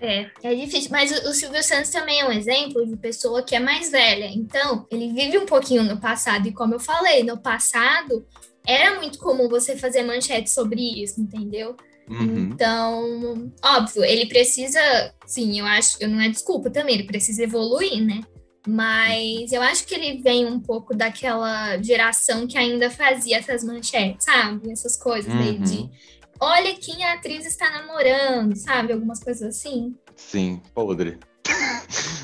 É, 0.00 0.30
é 0.42 0.54
difícil. 0.54 0.90
Mas 0.90 1.10
o, 1.12 1.28
o 1.28 1.34
Silvio 1.34 1.62
Santos 1.62 1.90
também 1.90 2.20
é 2.20 2.26
um 2.26 2.32
exemplo 2.32 2.86
de 2.86 2.96
pessoa 2.96 3.42
que 3.42 3.54
é 3.54 3.60
mais 3.60 3.90
velha. 3.90 4.26
Então, 4.26 4.86
ele 4.90 5.12
vive 5.12 5.36
um 5.38 5.46
pouquinho 5.46 5.82
no 5.82 6.00
passado. 6.00 6.48
E 6.48 6.52
como 6.52 6.74
eu 6.74 6.80
falei, 6.80 7.22
no 7.22 7.36
passado, 7.38 8.26
era 8.66 8.96
muito 8.96 9.18
comum 9.18 9.48
você 9.48 9.76
fazer 9.76 10.02
manchete 10.02 10.50
sobre 10.50 11.02
isso, 11.02 11.20
entendeu? 11.20 11.76
Uhum. 12.08 12.50
Então, 12.52 13.52
óbvio, 13.64 14.04
ele 14.04 14.26
precisa, 14.26 14.80
sim, 15.26 15.60
eu 15.60 15.66
acho, 15.66 15.96
eu 16.00 16.08
não 16.08 16.20
é 16.20 16.28
desculpa 16.28 16.68
também, 16.68 16.96
ele 16.96 17.04
precisa 17.04 17.44
evoluir, 17.44 18.04
né? 18.04 18.20
Mas 18.66 19.52
eu 19.52 19.62
acho 19.62 19.86
que 19.86 19.94
ele 19.94 20.20
vem 20.20 20.44
um 20.44 20.60
pouco 20.60 20.94
daquela 20.94 21.80
geração 21.80 22.46
que 22.46 22.58
ainda 22.58 22.90
fazia 22.90 23.38
essas 23.38 23.64
manchetes, 23.64 24.24
sabe? 24.24 24.70
Essas 24.70 24.96
coisas 24.96 25.32
uhum. 25.32 25.60
de 25.60 25.88
olha 26.40 26.74
quem 26.74 27.04
a 27.04 27.14
atriz 27.14 27.46
está 27.46 27.70
namorando, 27.70 28.56
sabe? 28.56 28.92
Algumas 28.92 29.22
coisas 29.22 29.56
assim. 29.56 29.94
Sim, 30.16 30.60
podre. 30.74 31.18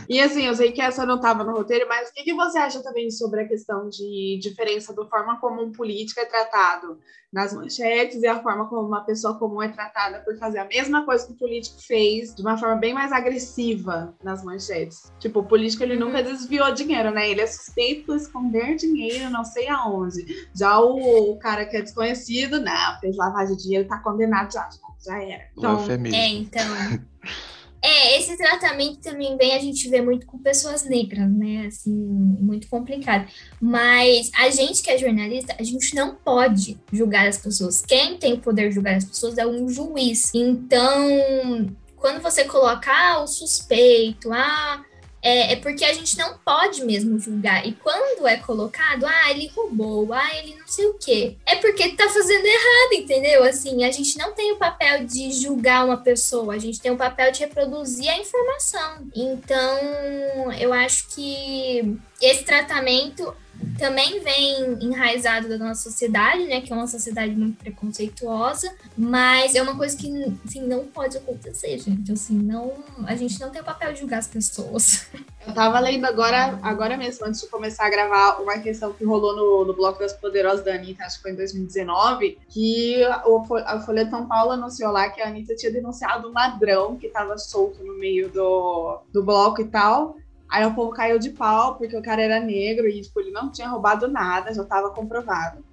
E 0.09 0.21
assim, 0.21 0.47
eu 0.47 0.55
sei 0.55 0.73
que 0.73 0.81
essa 0.81 1.05
não 1.05 1.17
estava 1.17 1.45
no 1.45 1.53
roteiro, 1.53 1.87
mas 1.89 2.09
o 2.09 2.13
que, 2.13 2.23
que, 2.23 2.35
você 2.35 2.59
acha 2.59 2.83
também 2.83 3.11
sobre 3.11 3.41
a 3.41 3.49
questão 3.49 3.89
de 3.89 4.39
diferença 4.41 4.95
da 4.95 5.05
forma 5.07 5.39
como 5.41 5.63
um 5.63 5.73
político 5.73 6.21
é 6.21 6.25
tratado 6.25 6.99
nas 7.33 7.53
manchetes 7.53 8.23
e 8.23 8.27
a 8.27 8.41
forma 8.43 8.69
como 8.69 8.87
uma 8.87 9.05
pessoa 9.05 9.39
comum 9.39 9.61
é 9.61 9.69
tratada 9.69 10.21
por 10.21 10.39
fazer 10.39 10.59
a 10.59 10.65
mesma 10.65 11.05
coisa 11.05 11.27
que 11.27 11.33
o 11.33 11.37
político 11.37 11.77
fez 11.87 12.35
de 12.35 12.41
uma 12.41 12.57
forma 12.57 12.77
bem 12.77 12.95
mais 12.95 13.13
agressiva 13.13 14.15
nas 14.23 14.43
manchetes? 14.45 15.13
Tipo, 15.19 15.41
o 15.41 15.45
político 15.45 15.83
ele 15.83 15.97
nunca 15.97 16.23
desviou 16.23 16.73
dinheiro, 16.73 17.11
né? 17.11 17.29
Ele 17.29 17.41
é 17.41 17.47
suspeito 17.47 18.07
por 18.07 18.17
esconder 18.17 18.77
dinheiro 18.77 19.31
não 19.31 19.45
sei 19.45 19.69
aonde. 19.69 20.25
Já 20.55 20.79
o, 20.79 21.33
o 21.33 21.39
cara 21.39 21.67
que 21.67 21.77
é 21.77 21.83
desconhecido, 21.83 22.61
não, 22.61 23.01
fez 23.01 23.17
lavagem 23.17 23.57
de 23.57 23.63
dinheiro, 23.63 23.89
tá 23.89 23.99
condenado 23.99 24.53
já, 24.53 24.69
já, 24.71 25.13
já 25.13 25.23
era. 25.23 25.45
Então, 25.57 25.85
é, 26.15 26.29
então. 26.29 26.63
É, 27.89 28.19
esse 28.19 28.37
tratamento 28.37 28.99
também 28.99 29.37
vem, 29.37 29.55
a 29.55 29.61
gente 29.61 29.89
vê 29.89 30.03
muito 30.03 30.27
com 30.27 30.37
pessoas 30.39 30.83
negras, 30.83 31.31
né? 31.31 31.67
Assim, 31.69 31.93
muito 31.93 32.67
complicado. 32.69 33.31
Mas 33.61 34.29
a 34.35 34.51
gente 34.51 34.83
que 34.83 34.91
é 34.91 34.99
jornalista, 34.99 35.55
a 35.57 35.63
gente 35.63 35.95
não 35.95 36.13
pode 36.17 36.77
julgar 36.93 37.29
as 37.29 37.39
pessoas. 37.39 37.83
Quem 37.87 38.19
tem 38.19 38.33
o 38.33 38.39
poder 38.39 38.71
de 38.71 38.75
julgar 38.75 38.97
as 38.97 39.05
pessoas 39.05 39.39
é 39.39 39.47
um 39.47 39.69
juiz. 39.69 40.35
Então, 40.35 41.71
quando 41.95 42.21
você 42.21 42.43
coloca 42.43 42.91
ah, 42.91 43.23
o 43.23 43.29
suspeito, 43.29 44.33
ah, 44.33 44.85
é, 45.27 45.55
é, 45.55 45.57
porque 45.57 45.85
a 45.85 45.93
gente 45.93 46.17
não 46.17 46.39
pode 46.39 46.85
mesmo 46.85 47.19
julgar. 47.19 47.67
E 47.67 47.73
quando 47.73 48.29
é 48.29 48.37
colocado, 48.37 49.05
ah, 49.05 49.31
ele 49.33 49.49
roubou, 49.49 50.13
ah, 50.13 50.31
ele 50.37 50.55
não 50.55 50.69
sei 50.69 50.87
o 50.87 50.95
quê, 50.95 51.37
é 51.45 51.57
porque 51.57 51.97
tá 51.97 52.09
fazendo 52.09 52.47
errado, 52.47 52.93
entendeu? 52.93 53.43
Assim, 53.43 53.85
a 53.85 53.91
gente 53.91 54.17
não 54.17 54.33
tem 54.33 54.53
o 54.53 54.57
papel 54.57 55.05
de 55.05 55.33
julgar 55.33 55.85
uma 55.85 55.97
pessoa, 55.97 56.55
a 56.55 56.59
gente 56.59 56.81
tem 56.81 56.93
o 56.93 56.97
papel 56.97 57.33
de 57.33 57.41
reproduzir 57.41 58.09
a 58.09 58.21
informação. 58.21 59.09
Então, 59.17 60.53
eu 60.61 60.73
acho 60.73 61.09
que 61.09 61.99
esse 62.23 62.45
tratamento 62.45 63.35
também 63.79 64.21
vem 64.21 64.79
enraizado 64.81 65.49
da 65.49 65.59
nossa 65.59 65.83
sociedade, 65.83 66.45
né? 66.47 66.61
Que 66.61 66.73
é 66.73 66.77
uma 66.77 66.87
sociedade 66.87 67.35
muito 67.35 67.59
preconceituosa, 67.59 68.75
mas 68.97 69.55
é 69.55 69.63
uma 69.63 69.77
coisa 69.77 69.97
que 69.97 70.11
assim, 70.45 70.67
não 70.67 70.87
pode 70.87 71.17
acontecer, 71.17 71.79
gente. 71.79 72.13
Assim, 72.13 72.39
não, 72.39 72.73
a 73.07 73.15
gente 73.15 73.39
não 73.41 73.51
tem 73.51 73.61
o 73.61 73.65
papel 73.65 73.93
de 73.93 74.01
julgar 74.01 74.19
as 74.19 74.27
pessoas. 74.27 75.07
Eu 75.47 75.55
tava 75.55 75.79
lendo 75.79 76.05
agora, 76.07 76.59
agora 76.61 76.97
mesmo, 76.97 77.25
antes 77.25 77.41
de 77.41 77.47
começar 77.47 77.87
a 77.87 77.91
gravar, 77.91 78.43
uma 78.43 78.59
questão 78.59 78.93
que 78.93 79.05
rolou 79.05 79.37
no, 79.37 79.65
no 79.65 79.75
Bloco 79.75 80.01
das 80.01 80.13
Poderosas 80.13 80.65
da 80.65 80.75
Anitta, 80.75 81.05
acho 81.05 81.19
que 81.19 81.23
foi 81.23 81.31
em 81.31 81.37
2019, 81.37 82.39
que 82.49 83.05
a 83.05 83.81
Folha 83.81 84.11
São 84.11 84.27
Paulo 84.27 84.53
anunciou 84.53 84.91
lá 84.91 85.09
que 85.09 85.21
a 85.21 85.29
Anitta 85.29 85.55
tinha 85.55 85.71
denunciado 85.71 86.29
um 86.29 86.33
ladrão 86.33 86.97
que 86.97 87.09
tava 87.09 87.39
solto 87.39 87.85
no 87.85 87.97
meio 87.97 88.29
do, 88.29 88.99
do 89.13 89.23
bloco 89.23 89.61
e 89.61 89.67
tal. 89.67 90.17
Aí 90.49 90.65
o 90.65 90.75
povo 90.75 90.93
caiu 90.93 91.19
de 91.19 91.31
pau, 91.31 91.75
porque 91.75 91.97
o 91.97 92.03
cara 92.03 92.23
era 92.23 92.41
negro 92.41 92.89
e 92.89 93.01
tipo, 93.01 93.21
ele 93.21 93.31
não 93.31 93.51
tinha 93.51 93.69
roubado 93.69 94.09
nada, 94.09 94.55
já 94.55 94.63
estava 94.63 94.91
comprovado. 94.91 95.65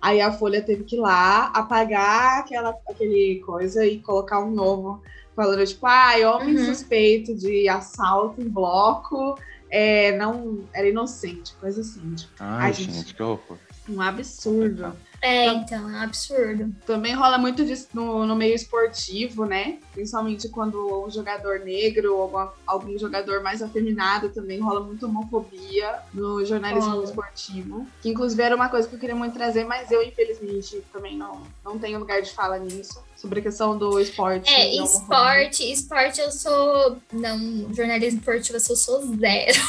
Aí 0.00 0.20
a 0.20 0.32
Folha 0.32 0.60
teve 0.60 0.84
que 0.84 0.96
ir 0.96 1.00
lá 1.00 1.46
apagar 1.54 2.40
aquela 2.40 2.76
aquele 2.88 3.40
coisa 3.46 3.86
e 3.86 4.00
colocar 4.00 4.40
um 4.40 4.50
novo, 4.50 5.00
falando 5.36 5.64
tipo, 5.64 5.86
ah, 5.86 6.14
homem 6.34 6.56
uhum. 6.56 6.64
suspeito 6.64 7.34
de 7.34 7.68
assalto 7.68 8.40
em 8.40 8.48
bloco, 8.48 9.38
é, 9.70 10.16
não 10.16 10.64
era 10.72 10.88
inocente, 10.88 11.54
coisa 11.60 11.82
assim. 11.82 12.14
Tipo, 12.14 12.32
Ai, 12.40 12.72
gente, 12.72 12.92
gente, 12.92 13.14
que 13.14 13.22
horror. 13.22 13.58
Um 13.88 14.00
absurdo. 14.00 14.96
É, 15.20 15.46
então, 15.46 15.88
é 15.88 15.92
um 15.92 16.02
absurdo. 16.02 16.74
Também 16.84 17.14
rola 17.14 17.38
muito 17.38 17.64
disso 17.64 17.86
no, 17.94 18.26
no 18.26 18.34
meio 18.34 18.56
esportivo, 18.56 19.44
né? 19.44 19.78
Principalmente 19.92 20.48
quando 20.48 21.04
um 21.06 21.08
jogador 21.08 21.60
negro 21.60 22.16
ou 22.16 22.22
algum, 22.22 22.50
algum 22.66 22.98
jogador 22.98 23.40
mais 23.40 23.62
afeminado 23.62 24.30
também 24.30 24.58
rola 24.58 24.80
muito 24.80 25.06
homofobia 25.06 26.00
no 26.12 26.44
jornalismo 26.44 27.04
esportivo. 27.04 27.86
Que 28.00 28.08
inclusive 28.08 28.42
era 28.42 28.56
uma 28.56 28.68
coisa 28.68 28.88
que 28.88 28.96
eu 28.96 28.98
queria 28.98 29.14
muito 29.14 29.34
trazer, 29.34 29.64
mas 29.64 29.92
eu, 29.92 30.02
infelizmente, 30.02 30.82
também 30.92 31.16
não, 31.16 31.42
não 31.64 31.78
tenho 31.78 32.00
lugar 32.00 32.20
de 32.20 32.32
fala 32.32 32.58
nisso. 32.58 33.00
Sobre 33.22 33.38
a 33.38 33.42
questão 33.44 33.78
do 33.78 34.00
esporte. 34.00 34.52
É, 34.52 34.74
esporte, 34.82 35.70
esporte 35.70 36.20
eu 36.20 36.32
sou. 36.32 36.98
Não, 37.12 37.72
jornalismo 37.72 38.18
esportivo 38.18 38.56
eu 38.56 38.60
sou, 38.60 38.74
sou 38.74 39.00
zero. 39.16 39.60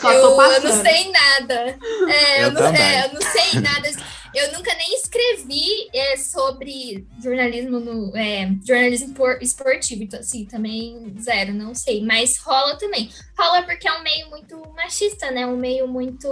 Só 0.00 0.10
eu, 0.10 0.40
eu 0.40 0.62
não 0.62 0.82
sei 0.82 1.12
nada. 1.12 1.78
É, 2.08 2.38
eu, 2.38 2.44
eu, 2.44 2.52
não, 2.52 2.66
é, 2.68 3.04
eu 3.04 3.12
não 3.12 3.20
sei 3.20 3.60
nada. 3.60 3.90
Eu 4.34 4.52
nunca 4.52 4.74
nem 4.74 4.94
escrevi 4.94 5.90
é, 5.92 6.16
sobre 6.16 7.06
jornalismo 7.22 7.78
no 7.78 8.16
é, 8.16 8.50
jornalismo 8.64 9.14
esportivo, 9.42 10.04
então 10.04 10.20
assim, 10.20 10.46
também 10.46 11.14
zero, 11.20 11.52
não 11.52 11.74
sei. 11.74 12.02
Mas 12.02 12.38
rola 12.38 12.74
também. 12.76 13.10
Rola 13.38 13.64
porque 13.64 13.86
é 13.86 13.92
um 13.92 14.02
meio 14.02 14.30
muito 14.30 14.56
machista, 14.74 15.30
né? 15.30 15.44
Um 15.46 15.58
meio 15.58 15.86
muito. 15.86 16.26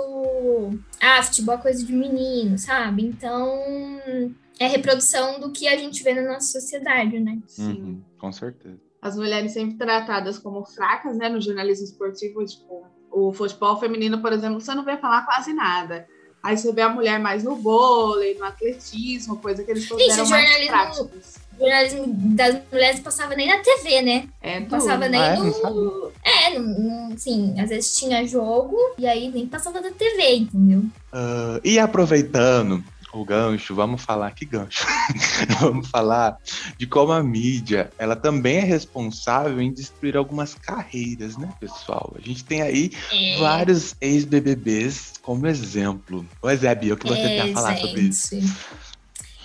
Ah, 0.99 1.23
futebol 1.23 1.57
é 1.57 1.59
coisa 1.59 1.85
de 1.85 1.93
menino, 1.93 2.57
sabe? 2.57 3.03
Então 3.05 4.33
é 4.59 4.67
reprodução 4.67 5.39
do 5.41 5.51
que 5.51 5.69
a 5.69 5.77
gente 5.77 6.03
vê 6.03 6.15
na 6.15 6.33
nossa 6.33 6.61
sociedade, 6.61 7.21
né? 7.21 7.39
Sim. 7.47 7.73
Uhum, 7.73 8.03
com 8.19 8.33
certeza. 8.33 8.79
As 9.01 9.17
mulheres 9.17 9.53
sempre 9.53 9.77
tratadas 9.77 10.39
como 10.39 10.65
fracas, 10.65 11.17
né? 11.17 11.29
No 11.29 11.41
jornalismo 11.41 11.85
esportivo, 11.85 12.45
tipo, 12.45 12.85
o 13.11 13.33
futebol 13.33 13.79
feminino, 13.79 14.21
por 14.21 14.33
exemplo, 14.33 14.61
você 14.61 14.75
não 14.75 14.85
vê 14.85 14.97
falar 14.97 15.25
quase 15.25 15.53
nada. 15.53 16.07
Aí 16.43 16.57
você 16.57 16.73
vê 16.73 16.83
a 16.83 16.89
mulher 16.89 17.19
mais 17.19 17.43
no 17.43 17.57
vôlei, 17.57 18.35
no 18.35 18.45
atletismo, 18.45 19.37
coisa 19.39 19.63
que 19.63 19.71
eles 19.71 19.89
consideram 19.89 20.23
Isso, 20.23 20.31
mais 20.31 20.67
práticos. 20.67 21.35
jornalismo 21.59 22.05
das 22.35 22.61
mulheres 22.71 23.01
passava 23.01 23.35
nem 23.35 23.49
na 23.49 23.59
TV, 23.59 24.03
né? 24.03 24.29
É, 24.41 24.61
não 24.61 24.69
passava 24.69 25.09
nem 25.09 25.21
ah, 25.21 25.35
é? 25.35 25.37
no. 25.37 26.13
É, 26.25 26.59
não, 26.59 27.13
assim, 27.13 27.59
às 27.61 27.69
vezes 27.71 27.97
tinha 27.99 28.27
jogo 28.27 28.77
e 28.97 29.07
aí 29.07 29.31
nem 29.31 29.47
passava 29.47 29.81
da 29.81 29.91
TV, 29.91 30.37
entendeu? 30.37 30.81
Uh, 31.13 31.61
e 31.65 31.79
aproveitando 31.79 32.85
o 33.21 33.25
gancho, 33.25 33.75
vamos 33.75 34.03
falar 34.03 34.31
que 34.33 34.45
gancho. 34.45 34.87
vamos 35.61 35.89
falar 35.89 36.37
de 36.77 36.87
como 36.87 37.13
a 37.13 37.23
mídia, 37.23 37.91
ela 37.99 38.17
também 38.17 38.59
é 38.59 38.65
responsável 38.65 39.61
em 39.61 39.73
destruir 39.73 40.17
algumas 40.17 40.55
carreiras, 40.55 41.37
né, 41.37 41.53
pessoal? 41.61 42.15
A 42.17 42.21
gente 42.21 42.45
tem 42.45 42.63
aí 42.63 42.91
é. 43.13 43.39
vários 43.39 43.95
ex-BBBs 44.01 45.15
como 45.23 45.47
exemplo. 45.47 46.27
Pois 46.41 46.65
é, 46.65 46.75
Bia, 46.75 46.95
o 46.95 46.97
que 46.97 47.07
você 47.07 47.21
é, 47.21 47.43
quer 47.43 47.53
falar 47.53 47.77
sobre 47.77 48.03
isso? 48.03 48.37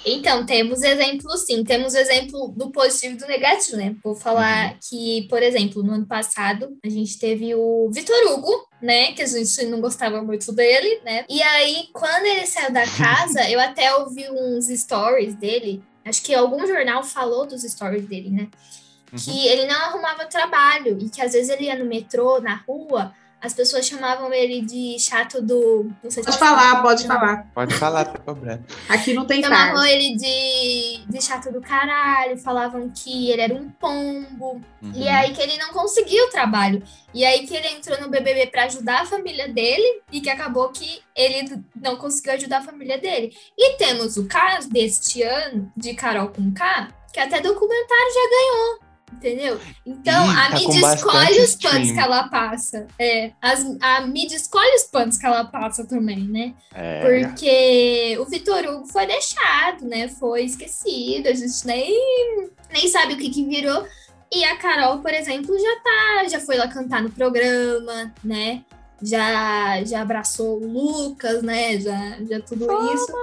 Então, 0.06 0.46
temos 0.46 0.82
exemplos 0.82 1.46
sim, 1.46 1.64
temos 1.64 1.94
o 1.94 1.98
exemplo 1.98 2.54
do 2.56 2.72
positivo 2.72 3.16
e 3.16 3.18
do 3.18 3.28
negativo, 3.28 3.78
né? 3.78 3.96
Vou 4.04 4.16
falar 4.16 4.72
uhum. 4.72 4.78
que, 4.90 5.28
por 5.30 5.42
exemplo, 5.42 5.82
no 5.82 5.94
ano 5.94 6.06
passado, 6.06 6.78
a 6.84 6.90
gente 6.90 7.18
teve 7.18 7.56
o 7.56 7.90
Vitor 7.92 8.16
Hugo, 8.32 8.68
né? 8.82 9.14
Que 9.14 9.22
a 9.22 9.26
gente 9.26 9.66
não 9.66 9.80
gostava 9.80 10.22
muito 10.22 10.52
dele, 10.52 11.02
né? 11.06 11.26
E 11.30 11.42
aí, 11.42 11.88
quando 11.94 12.26
ele 12.26 12.46
saiu 12.46 12.72
da 12.72 12.86
casa, 12.98 13.50
eu 13.50 13.60
até 13.60 13.96
ouvi 13.96 14.26
uns 14.30 14.68
stories 14.68 15.36
dele, 15.36 15.82
acho 16.04 16.22
que 16.22 16.34
algum 16.34 16.68
jornal 16.68 17.04
falou 17.04 17.46
dos 17.46 17.62
stories 17.62 18.06
dele, 18.06 18.30
né? 18.30 18.50
Uhum. 19.12 19.20
Que 19.20 19.48
ele 19.48 19.66
não 19.66 19.76
arrumava 19.76 20.26
trabalho 20.26 20.98
e 21.00 21.10
que 21.10 21.22
às 21.22 21.34
vezes 21.34 21.50
ele 21.50 21.66
ia 21.66 21.78
no 21.78 21.86
metrô, 21.86 22.42
na 22.42 22.56
rua, 22.68 23.14
as 23.44 23.54
pessoas 23.54 23.86
chamavam 23.86 24.32
ele 24.34 24.62
de 24.62 24.98
chato 24.98 25.42
do. 25.42 25.92
Não 26.02 26.10
sei 26.10 26.24
se 26.24 26.30
pode 26.30 26.38
falar, 26.38 26.82
pode 26.82 27.06
falar. 27.06 27.48
Pode 27.54 27.76
falar, 27.76 28.06
tem 28.06 28.22
problema. 28.22 28.66
Aqui 28.88 29.14
não 29.14 29.26
tem 29.26 29.44
Chamavam 29.44 29.76
tarde. 29.76 29.92
ele 29.92 30.16
de, 30.16 31.06
de 31.12 31.22
chato 31.22 31.52
do 31.52 31.60
caralho, 31.60 32.38
falavam 32.38 32.90
que 32.90 33.30
ele 33.30 33.42
era 33.42 33.54
um 33.54 33.70
pombo. 33.70 34.62
Uhum. 34.82 34.94
E 34.96 35.10
aí 35.10 35.34
que 35.34 35.42
ele 35.42 35.58
não 35.58 35.74
conseguiu 35.74 36.24
o 36.24 36.30
trabalho. 36.30 36.82
E 37.14 37.26
aí 37.26 37.46
que 37.46 37.54
ele 37.54 37.68
entrou 37.68 38.00
no 38.00 38.08
BBB 38.08 38.48
para 38.48 38.64
ajudar 38.64 39.02
a 39.02 39.06
família 39.06 39.50
dele 39.50 40.02
e 40.10 40.22
que 40.22 40.30
acabou 40.30 40.70
que 40.70 41.02
ele 41.14 41.62
não 41.76 41.98
conseguiu 41.98 42.32
ajudar 42.36 42.60
a 42.60 42.64
família 42.64 42.98
dele. 42.98 43.36
E 43.58 43.76
temos 43.76 44.16
o 44.16 44.26
caso 44.26 44.70
deste 44.70 45.22
ano 45.22 45.70
de 45.76 45.94
Carol 45.94 46.30
com 46.30 46.54
K, 46.54 46.88
que 47.12 47.20
até 47.20 47.42
documentário 47.42 48.14
já 48.14 48.30
ganhou. 48.30 48.93
Entendeu? 49.18 49.60
Então, 49.86 50.26
Ih, 50.26 50.38
a 50.38 50.50
tá 50.50 50.60
mídia 50.60 50.94
escolhe 50.96 51.42
os 51.42 51.56
panos 51.56 51.92
que 51.92 52.00
ela 52.00 52.28
passa. 52.28 52.88
É, 53.00 53.32
as, 53.42 53.66
a 53.82 54.02
mídia 54.02 54.36
escolhe 54.36 54.76
os 54.76 54.84
panos 54.84 55.18
que 55.18 55.26
ela 55.26 55.46
passa 55.46 55.86
também, 55.86 56.28
né? 56.28 56.54
É. 56.74 57.02
Porque 57.02 58.18
o 58.20 58.26
Vitor 58.26 58.66
Hugo 58.66 58.88
foi 58.88 59.06
deixado, 59.06 59.86
né? 59.86 60.08
Foi 60.08 60.44
esquecido, 60.44 61.28
a 61.28 61.34
gente 61.34 61.66
nem, 61.66 62.50
nem 62.72 62.88
sabe 62.88 63.14
o 63.14 63.18
que, 63.18 63.30
que 63.30 63.46
virou. 63.46 63.86
E 64.32 64.44
a 64.44 64.58
Carol, 64.58 65.00
por 65.00 65.14
exemplo, 65.14 65.56
já 65.58 65.80
tá, 65.82 66.28
já 66.28 66.40
foi 66.40 66.58
lá 66.58 66.68
cantar 66.68 67.04
no 67.04 67.12
programa, 67.12 68.14
né? 68.24 68.64
já, 69.04 69.84
já 69.84 70.02
abraçou 70.02 70.62
o 70.62 70.66
Lucas, 70.66 71.44
né? 71.44 71.80
Já, 71.80 72.18
já 72.22 72.40
tudo 72.40 72.66
Só 72.66 72.94
isso. 72.94 73.14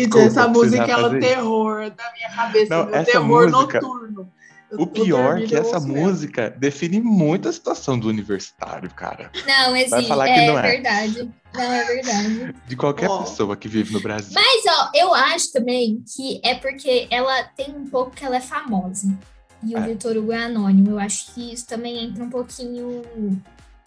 Desculpa, 0.00 0.26
essa 0.26 0.48
música 0.48 0.84
é 0.84 0.96
o 0.96 1.20
terror 1.20 1.90
da 1.90 2.12
minha 2.12 2.30
cabeça, 2.34 2.76
Não, 2.76 2.86
meu 2.86 3.04
terror 3.04 3.50
música... 3.50 3.80
noturno. 3.80 4.32
O 4.78 4.86
pior 4.86 5.40
é 5.40 5.46
que 5.46 5.54
essa 5.54 5.78
música 5.78 6.50
define 6.50 7.00
muito 7.00 7.48
a 7.48 7.52
situação 7.52 7.98
do 7.98 8.08
universitário, 8.08 8.90
cara. 8.90 9.30
Não, 9.46 9.76
existe. 9.76 9.90
Vai 9.90 10.04
falar 10.04 10.24
que 10.26 10.40
é, 10.40 10.46
não 10.46 10.58
é 10.58 10.62
verdade. 10.62 11.30
Não, 11.54 11.72
é 11.72 11.84
verdade. 11.84 12.54
De 12.66 12.76
qualquer 12.76 13.08
oh. 13.08 13.20
pessoa 13.20 13.56
que 13.56 13.68
vive 13.68 13.92
no 13.92 14.00
Brasil. 14.00 14.32
Mas, 14.34 14.64
ó, 14.66 14.90
eu 14.94 15.14
acho 15.14 15.52
também 15.52 16.02
que 16.14 16.40
é 16.42 16.54
porque 16.54 17.06
ela 17.10 17.44
tem 17.56 17.70
um 17.70 17.86
pouco 17.86 18.10
que 18.10 18.24
ela 18.24 18.36
é 18.36 18.40
famosa. 18.40 19.08
E 19.62 19.74
o 19.74 19.78
é. 19.78 19.86
Vitor 19.86 20.16
Hugo 20.16 20.32
é 20.32 20.44
anônimo. 20.44 20.90
Eu 20.90 20.98
acho 20.98 21.32
que 21.32 21.52
isso 21.52 21.66
também 21.66 22.04
entra 22.04 22.24
um 22.24 22.30
pouquinho. 22.30 23.02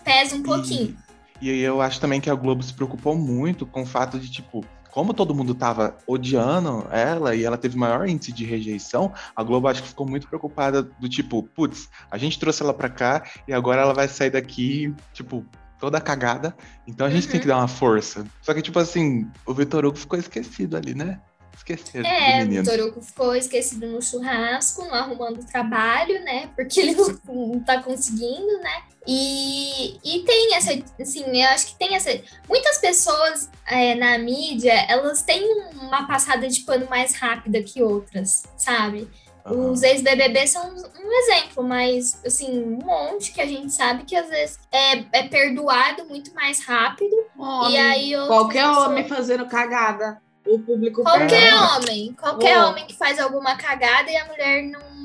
pesa 0.04 0.36
um 0.36 0.44
pouquinho. 0.44 0.98
E, 1.42 1.50
e 1.52 1.62
eu 1.62 1.82
acho 1.82 2.00
também 2.00 2.22
que 2.22 2.30
a 2.30 2.36
Globo 2.36 2.64
se 2.64 2.74
preocupou 2.74 3.16
muito 3.16 3.66
com 3.66 3.84
o 3.84 3.86
fato 3.86 4.18
de, 4.18 4.32
tipo, 4.32 4.66
como 4.98 5.14
todo 5.14 5.36
mundo 5.36 5.54
tava 5.54 5.96
odiando 6.08 6.88
ela 6.92 7.36
e 7.36 7.44
ela 7.44 7.56
teve 7.56 7.78
maior 7.78 8.10
índice 8.10 8.32
de 8.32 8.44
rejeição, 8.44 9.14
a 9.36 9.44
Globo 9.44 9.68
acho 9.68 9.84
que 9.84 9.90
ficou 9.90 10.08
muito 10.08 10.28
preocupada 10.28 10.82
do 10.82 11.08
tipo, 11.08 11.44
putz, 11.44 11.88
a 12.10 12.18
gente 12.18 12.40
trouxe 12.40 12.64
ela 12.64 12.74
pra 12.74 12.90
cá 12.90 13.24
e 13.48 13.54
agora 13.54 13.84
ela 13.84 13.94
vai 13.94 14.08
sair 14.08 14.32
daqui, 14.32 14.92
tipo, 15.14 15.46
toda 15.80 16.02
cagada, 16.02 16.58
então 16.88 17.06
a 17.06 17.12
gente 17.12 17.26
uhum. 17.26 17.32
tem 17.32 17.42
que 17.42 17.46
dar 17.46 17.58
uma 17.58 17.68
força. 17.68 18.26
Só 18.42 18.56
que, 18.56 18.62
tipo 18.64 18.80
assim, 18.80 19.30
o 19.46 19.54
Vitor 19.54 19.86
Hugo 19.86 20.00
ficou 20.00 20.18
esquecido 20.18 20.76
ali, 20.76 20.96
né? 20.96 21.22
Esquecido 21.58 22.06
é, 22.06 22.44
o 22.44 22.48
Vitor 22.48 22.80
Hugo 22.80 23.02
ficou 23.02 23.36
esquecido 23.36 23.88
no 23.88 24.02
churrasco, 24.02 24.86
não 24.86 24.94
arrumando 24.94 25.46
trabalho, 25.46 26.24
né? 26.24 26.50
Porque 26.56 26.80
ele 26.80 26.94
não, 26.94 27.20
não 27.28 27.60
tá 27.60 27.82
conseguindo, 27.82 28.60
né? 28.60 28.84
E, 29.06 29.98
e 30.04 30.24
tem 30.24 30.54
essa, 30.54 30.72
assim, 31.02 31.24
eu 31.42 31.50
acho 31.50 31.68
que 31.68 31.76
tem 31.76 31.96
essa. 31.96 32.10
Muitas 32.48 32.78
pessoas 32.78 33.50
é, 33.66 33.96
na 33.96 34.18
mídia, 34.18 34.74
elas 34.88 35.24
têm 35.24 35.44
uma 35.74 36.06
passada 36.06 36.48
de 36.48 36.60
pano 36.62 36.88
mais 36.90 37.16
rápida 37.16 37.64
que 37.64 37.82
outras, 37.82 38.44
sabe? 38.56 39.08
Uhum. 39.46 39.72
Os 39.72 39.82
ex-BBB 39.82 40.46
são 40.46 40.70
um 40.70 41.12
exemplo, 41.20 41.64
mas, 41.64 42.22
assim, 42.26 42.62
um 42.62 42.86
monte 42.86 43.32
que 43.32 43.42
a 43.42 43.46
gente 43.46 43.72
sabe 43.72 44.04
que 44.04 44.16
às 44.16 44.30
vezes 44.30 44.60
é, 44.72 45.20
é 45.20 45.24
perdoado 45.28 46.06
muito 46.06 46.34
mais 46.36 46.66
rápido. 46.66 47.16
Homem, 47.38 47.74
e 47.74 47.78
aí 47.78 48.28
qualquer 48.28 48.68
pessoas... 48.68 48.88
homem 48.88 49.08
fazendo 49.08 49.46
cagada, 49.48 50.22
o 50.50 50.60
público 50.60 51.04
Qualquer 51.04 51.54
homem, 51.54 52.14
qualquer 52.14 52.62
oh. 52.62 52.68
homem 52.68 52.86
que 52.86 52.96
faz 52.96 53.20
alguma 53.20 53.56
cagada 53.56 54.10
e 54.10 54.18
a 54.18 54.26
mulher 54.26 54.64
não 54.64 54.98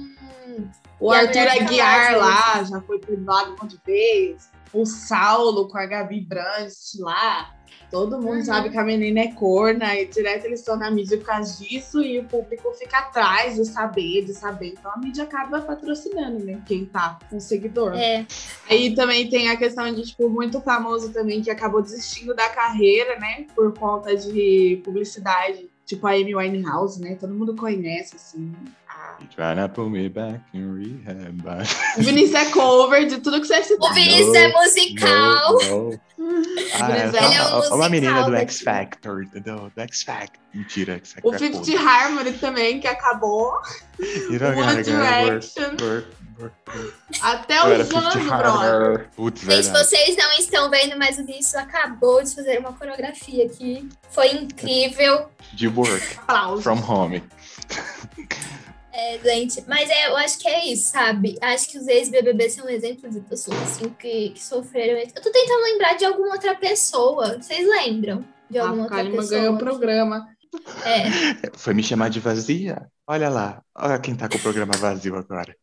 o 1.02 1.10
Arthur 1.10 1.48
Aguiar 1.48 2.16
lá 2.16 2.62
já 2.62 2.80
foi 2.80 3.00
perdoado 3.00 3.50
um 3.50 3.56
monte 3.56 3.76
de 3.76 3.80
vezes. 3.84 4.48
O 4.72 4.86
Saulo 4.86 5.68
com 5.68 5.78
a 5.78 5.86
Gabi 5.86 6.20
Brandt 6.20 6.98
lá. 6.98 7.54
Todo 7.92 8.16
mundo 8.16 8.36
uhum. 8.36 8.44
sabe 8.44 8.70
que 8.70 8.78
a 8.78 8.84
menina 8.84 9.20
é 9.20 9.32
corna 9.32 9.94
e 9.94 10.06
direto 10.06 10.46
eles 10.46 10.60
estão 10.60 10.78
na 10.78 10.90
mídia 10.90 11.18
por 11.18 11.26
causa 11.26 11.62
disso 11.62 12.02
e 12.02 12.20
o 12.20 12.24
público 12.24 12.72
fica 12.72 12.98
atrás 12.98 13.56
de 13.56 13.66
saber, 13.66 14.24
de 14.24 14.32
saber. 14.32 14.68
Então 14.68 14.90
a 14.90 14.96
mídia 14.96 15.24
acaba 15.24 15.60
patrocinando, 15.60 16.42
né? 16.42 16.62
Quem 16.66 16.86
tá 16.86 17.18
com 17.28 17.38
seguidor. 17.38 17.92
É. 17.94 18.26
Aí 18.70 18.94
também 18.94 19.28
tem 19.28 19.50
a 19.50 19.58
questão 19.58 19.92
de, 19.92 20.02
tipo, 20.04 20.26
muito 20.30 20.58
famoso 20.62 21.12
também 21.12 21.42
que 21.42 21.50
acabou 21.50 21.82
desistindo 21.82 22.34
da 22.34 22.48
carreira, 22.48 23.18
né? 23.18 23.46
Por 23.54 23.78
conta 23.78 24.16
de 24.16 24.80
publicidade. 24.82 25.68
Tipo 25.84 26.06
a 26.06 26.12
Amy 26.12 26.34
Winehouse, 26.34 26.98
né? 26.98 27.16
Todo 27.16 27.34
mundo 27.34 27.54
conhece, 27.54 28.16
assim. 28.16 28.54
Try 29.34 29.54
not 29.54 29.74
put 29.74 29.88
me 29.88 30.08
back 30.08 30.40
in 30.52 30.74
rehab. 30.74 31.42
But... 31.42 31.66
O 31.96 32.02
Vinícius 32.02 32.34
é 32.34 32.50
cover 32.50 33.06
de 33.06 33.18
tudo 33.18 33.40
que 33.40 33.46
você 33.46 33.62
citar. 33.62 33.90
O 33.90 33.94
Vinícius 33.94 34.34
é 34.34 34.48
musical. 34.52 35.58
No, 35.62 35.90
no. 35.90 36.00
Ah, 36.80 36.96
é, 36.96 37.08
Ele 37.08 37.16
é 37.16 37.42
um 37.42 37.56
musical 37.56 37.76
uma 37.76 37.88
menina 37.88 38.22
do 38.22 38.36
X 38.36 38.60
Factor, 38.60 39.24
entendeu? 39.24 39.70
Do 39.74 39.80
X 39.82 40.02
Factor. 40.02 40.40
Mentira, 40.54 40.94
X 40.94 41.14
Factor. 41.14 41.34
O 41.34 41.38
Fifth 41.38 41.68
é 41.68 41.76
Harmony 41.76 42.32
também, 42.34 42.80
que 42.80 42.86
acabou. 42.86 43.54
One 43.98 44.82
Direction. 44.82 45.76
Até 47.20 47.62
o 47.62 47.84
Jonas, 47.84 48.14
brother. 48.14 49.08
Putz, 49.16 49.42
Gente, 49.42 49.68
vocês 49.70 50.16
não 50.16 50.32
estão 50.32 50.70
vendo, 50.70 50.96
mas 50.96 51.18
o 51.18 51.24
Vinícius 51.24 51.56
acabou 51.56 52.22
de 52.22 52.34
fazer 52.34 52.58
uma 52.58 52.72
coreografia 52.72 53.46
aqui. 53.46 53.88
Foi 54.10 54.28
incrível. 54.32 55.28
De 55.52 55.68
work. 55.68 56.18
Aplausos. 56.18 56.62
From 56.62 56.80
home. 56.88 57.22
É, 58.92 59.18
gente, 59.18 59.64
mas 59.66 59.88
é, 59.88 60.08
eu 60.08 60.16
acho 60.18 60.38
que 60.38 60.46
é 60.46 60.66
isso, 60.66 60.90
sabe? 60.90 61.38
Acho 61.40 61.70
que 61.70 61.78
os 61.78 61.88
ex-BBB 61.88 62.50
são 62.50 62.66
um 62.66 62.68
exemplo 62.68 63.08
de 63.08 63.20
pessoas 63.20 63.58
assim, 63.62 63.88
que, 63.98 64.30
que 64.30 64.44
sofreram. 64.44 64.98
Eu 64.98 65.22
tô 65.22 65.32
tentando 65.32 65.62
lembrar 65.62 65.94
de 65.94 66.04
alguma 66.04 66.34
outra 66.34 66.54
pessoa. 66.54 67.38
Vocês 67.40 67.66
lembram 67.66 68.22
de 68.50 68.58
alguma 68.58 68.82
outra 68.82 69.04
pessoa? 69.04 69.28
ganhou 69.28 69.54
o 69.54 69.58
programa. 69.58 70.28
É. 70.84 71.48
Foi 71.56 71.72
me 71.72 71.82
chamar 71.82 72.10
de 72.10 72.20
vazia? 72.20 72.86
Olha 73.06 73.30
lá, 73.30 73.62
olha 73.74 73.98
quem 73.98 74.14
tá 74.14 74.28
com 74.28 74.36
o 74.36 74.40
programa 74.40 74.72
vazio 74.76 75.16
agora. 75.16 75.56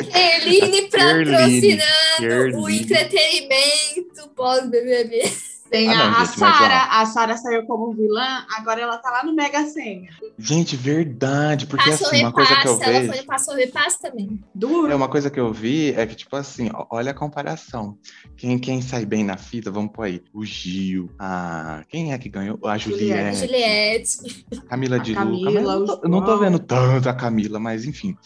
Erline 0.00 0.90
patrocinando 0.90 2.60
o 2.60 2.68
entretenimento 2.68 4.28
pós-BBB. 4.34 5.22
Tem 5.70 5.88
ah, 5.92 6.12
a, 6.12 6.22
a 6.22 6.26
Sara. 6.26 6.82
A 6.90 7.06
Sara 7.06 7.36
saiu 7.36 7.66
como 7.66 7.92
vilã, 7.92 8.44
agora 8.56 8.80
ela 8.80 8.98
tá 8.98 9.10
lá 9.10 9.24
no 9.24 9.34
Mega 9.34 9.64
Senha. 9.66 10.10
Gente, 10.38 10.76
verdade. 10.76 11.66
Porque 11.66 11.90
passou 11.90 12.08
assim, 12.08 12.20
uma 12.20 12.32
coisa 12.32 12.56
que 12.56 12.68
eu 12.68 12.78
vejo. 12.78 12.90
Ela 12.90 13.12
foi 13.12 13.22
passou 13.24 13.54
repasse 13.54 14.00
também. 14.00 14.40
Duro. 14.54 14.92
É 14.92 14.94
uma 14.94 15.08
coisa 15.08 15.30
que 15.30 15.40
eu 15.40 15.52
vi 15.52 15.92
é 15.92 16.06
que, 16.06 16.14
tipo 16.14 16.36
assim, 16.36 16.70
olha 16.90 17.10
a 17.10 17.14
comparação. 17.14 17.98
Quem, 18.36 18.58
quem 18.58 18.80
sai 18.80 19.04
bem 19.04 19.24
na 19.24 19.36
fita, 19.36 19.70
vamos 19.70 19.92
pôr 19.92 20.04
aí. 20.04 20.22
O 20.32 20.44
Gil, 20.44 21.10
a. 21.18 21.82
Quem 21.88 22.12
é 22.12 22.18
que 22.18 22.28
ganhou? 22.28 22.58
A 22.64 22.78
Juliette. 22.78 23.38
Juliette. 23.38 24.46
Camila 24.68 25.00
de 25.00 25.14
Camila, 25.14 25.74
Luca. 25.74 25.76
eu, 25.76 25.80
não 25.80 25.86
tô, 25.86 26.08
não 26.08 26.24
tô 26.24 26.38
vendo 26.38 26.58
tanto 26.58 27.08
a 27.08 27.14
Camila, 27.14 27.58
mas 27.58 27.84
enfim. 27.84 28.16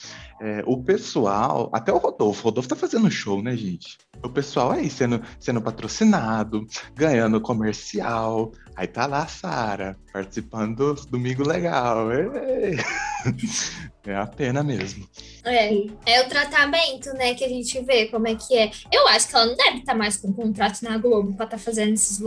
É, 0.43 0.63
o 0.67 0.83
pessoal, 0.83 1.69
até 1.71 1.93
o 1.93 1.99
Rodolfo, 1.99 2.41
o 2.41 2.45
Rodolfo 2.45 2.69
tá 2.71 2.75
fazendo 2.75 3.11
show, 3.11 3.43
né, 3.43 3.55
gente? 3.55 3.99
O 4.25 4.29
pessoal 4.31 4.71
aí 4.71 4.89
sendo, 4.89 5.21
sendo 5.39 5.61
patrocinado, 5.61 6.67
ganhando 6.95 7.30
comercial. 7.39 8.51
Aí 8.75 8.87
tá 8.87 9.07
lá 9.07 9.25
a 9.25 9.27
Sara, 9.27 9.99
participando 10.11 10.95
do 10.95 11.07
Domingo 11.07 11.47
Legal. 11.47 12.11
Ei! 12.11 12.79
É 14.07 14.17
a 14.17 14.27
pena 14.27 14.63
mesmo. 14.63 15.07
É, 15.45 15.75
é 16.07 16.23
o 16.23 16.29
tratamento, 16.29 17.13
né, 17.15 17.35
que 17.35 17.45
a 17.45 17.49
gente 17.49 17.79
vê 17.83 18.07
como 18.07 18.27
é 18.27 18.35
que 18.35 18.57
é. 18.57 18.71
Eu 18.91 19.07
acho 19.09 19.29
que 19.29 19.37
ela 19.37 19.47
não 19.47 19.57
deve 19.57 19.79
estar 19.79 19.95
mais 19.95 20.17
com 20.17 20.33
contrato 20.33 20.81
na 20.83 20.97
Globo 20.97 21.35
pra 21.35 21.45
estar 21.45 21.59
tá 21.59 21.63
fazendo 21.63 21.93
esses, 21.93 22.19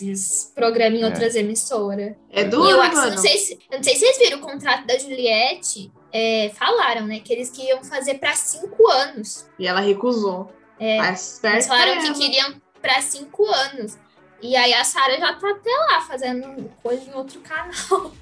esses 0.00 0.52
programas 0.54 0.98
em 0.98 1.02
é. 1.02 1.06
outras 1.06 1.34
emissoras. 1.34 2.14
É 2.30 2.44
duro, 2.44 2.70
eu, 2.70 2.80
acho, 2.80 2.96
não 2.96 3.18
sei 3.18 3.36
se, 3.36 3.58
eu 3.70 3.76
não 3.76 3.82
sei 3.84 3.94
se 3.94 4.00
vocês 4.00 4.18
viram 4.18 4.38
o 4.38 4.40
contrato 4.40 4.86
da 4.86 4.96
Juliette. 4.96 5.92
É, 6.12 6.50
falaram, 6.54 7.06
né, 7.06 7.20
que 7.20 7.32
eles 7.32 7.50
queriam 7.50 7.84
fazer 7.84 8.14
para 8.14 8.34
cinco 8.34 8.88
anos. 8.88 9.46
E 9.58 9.66
ela 9.66 9.80
recusou. 9.80 10.50
É, 10.78 10.96
eles 10.96 11.66
falaram 11.66 12.00
que 12.00 12.14
queriam 12.14 12.54
para 12.80 13.02
cinco 13.02 13.44
anos. 13.46 13.98
E 14.42 14.56
aí 14.56 14.72
a 14.72 14.84
Sara 14.84 15.18
já 15.18 15.34
tá 15.34 15.50
até 15.50 15.70
lá 15.70 16.00
fazendo 16.02 16.70
coisa 16.82 17.10
em 17.10 17.14
outro 17.14 17.40
canal. 17.40 18.12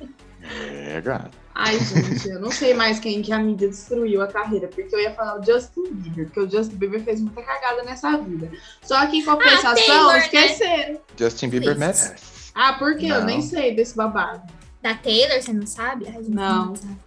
É, 0.42 1.00
gato. 1.00 1.37
Ai, 1.54 1.76
gente, 1.81 2.28
eu 2.28 2.40
não 2.40 2.52
sei 2.52 2.72
mais 2.72 3.00
quem 3.00 3.20
que 3.20 3.33
a 3.33 3.38
mídia 3.38 3.68
destruiu 3.68 4.22
a 4.22 4.28
carreira, 4.28 4.68
porque 4.68 4.94
eu 4.94 5.00
ia 5.00 5.12
falar 5.12 5.40
o 5.40 5.44
Justin 5.44 5.90
Bieber, 5.90 6.26
porque 6.26 6.40
o 6.40 6.48
Justin 6.48 6.76
Bieber 6.76 7.02
fez 7.02 7.20
muita 7.20 7.42
cagada 7.42 7.83
nessa 7.83 8.16
vida. 8.16 8.48
Só 8.81 9.04
que 9.09 9.18
em 9.18 9.24
compensação, 9.24 9.72
ah, 9.72 9.74
Taylor, 9.74 10.12
né? 10.12 10.18
esqueceram. 10.18 10.94
Né? 10.94 11.00
Justin 11.16 11.48
Bieber 11.48 11.76
merece. 11.76 12.52
Ah, 12.54 12.74
por 12.74 12.96
quê? 12.96 13.09
Não. 13.09 13.16
Eu 13.16 13.24
nem 13.24 13.42
sei 13.42 13.74
desse 13.74 13.96
babado. 13.96 14.42
Da 14.81 14.94
Taylor, 14.94 15.42
você 15.42 15.52
não 15.52 15.66
sabe? 15.66 16.07
Ai, 16.07 16.22
não. 16.28 16.66
não 16.66 16.76
sabe. 16.76 16.98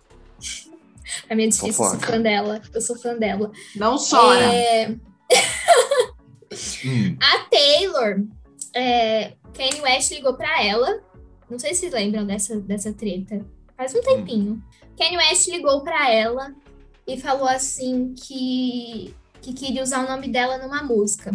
A 1.29 1.35
minha 1.35 1.47
é 1.47 1.51
difícil, 1.51 1.67
eu 1.85 1.89
sou 1.91 1.99
fã 1.99 2.21
dela. 2.21 2.61
Eu 2.73 2.81
sou 2.81 2.97
fã 2.97 3.15
dela. 3.15 3.51
Não 3.75 3.97
chora. 3.97 4.53
É... 4.53 4.89
hum. 6.85 7.17
A 7.21 7.39
Taylor, 7.49 8.23
é, 8.73 9.33
Kanye 9.53 9.81
West 9.81 10.11
ligou 10.11 10.33
pra 10.33 10.63
ela. 10.63 11.01
Não 11.49 11.59
sei 11.59 11.73
se 11.73 11.89
lembram 11.89 12.25
dessa, 12.25 12.59
dessa 12.59 12.93
treta. 12.93 13.45
Faz 13.75 13.93
um 13.93 14.01
tempinho. 14.01 14.53
Hum. 14.53 14.61
Kanye 14.97 15.17
West 15.17 15.47
ligou 15.47 15.81
pra 15.81 16.09
ela 16.09 16.53
e 17.07 17.19
falou 17.19 17.47
assim 17.47 18.13
que, 18.15 19.13
que 19.41 19.53
queria 19.53 19.83
usar 19.83 20.05
o 20.05 20.09
nome 20.09 20.27
dela 20.29 20.57
numa 20.57 20.83
música. 20.83 21.31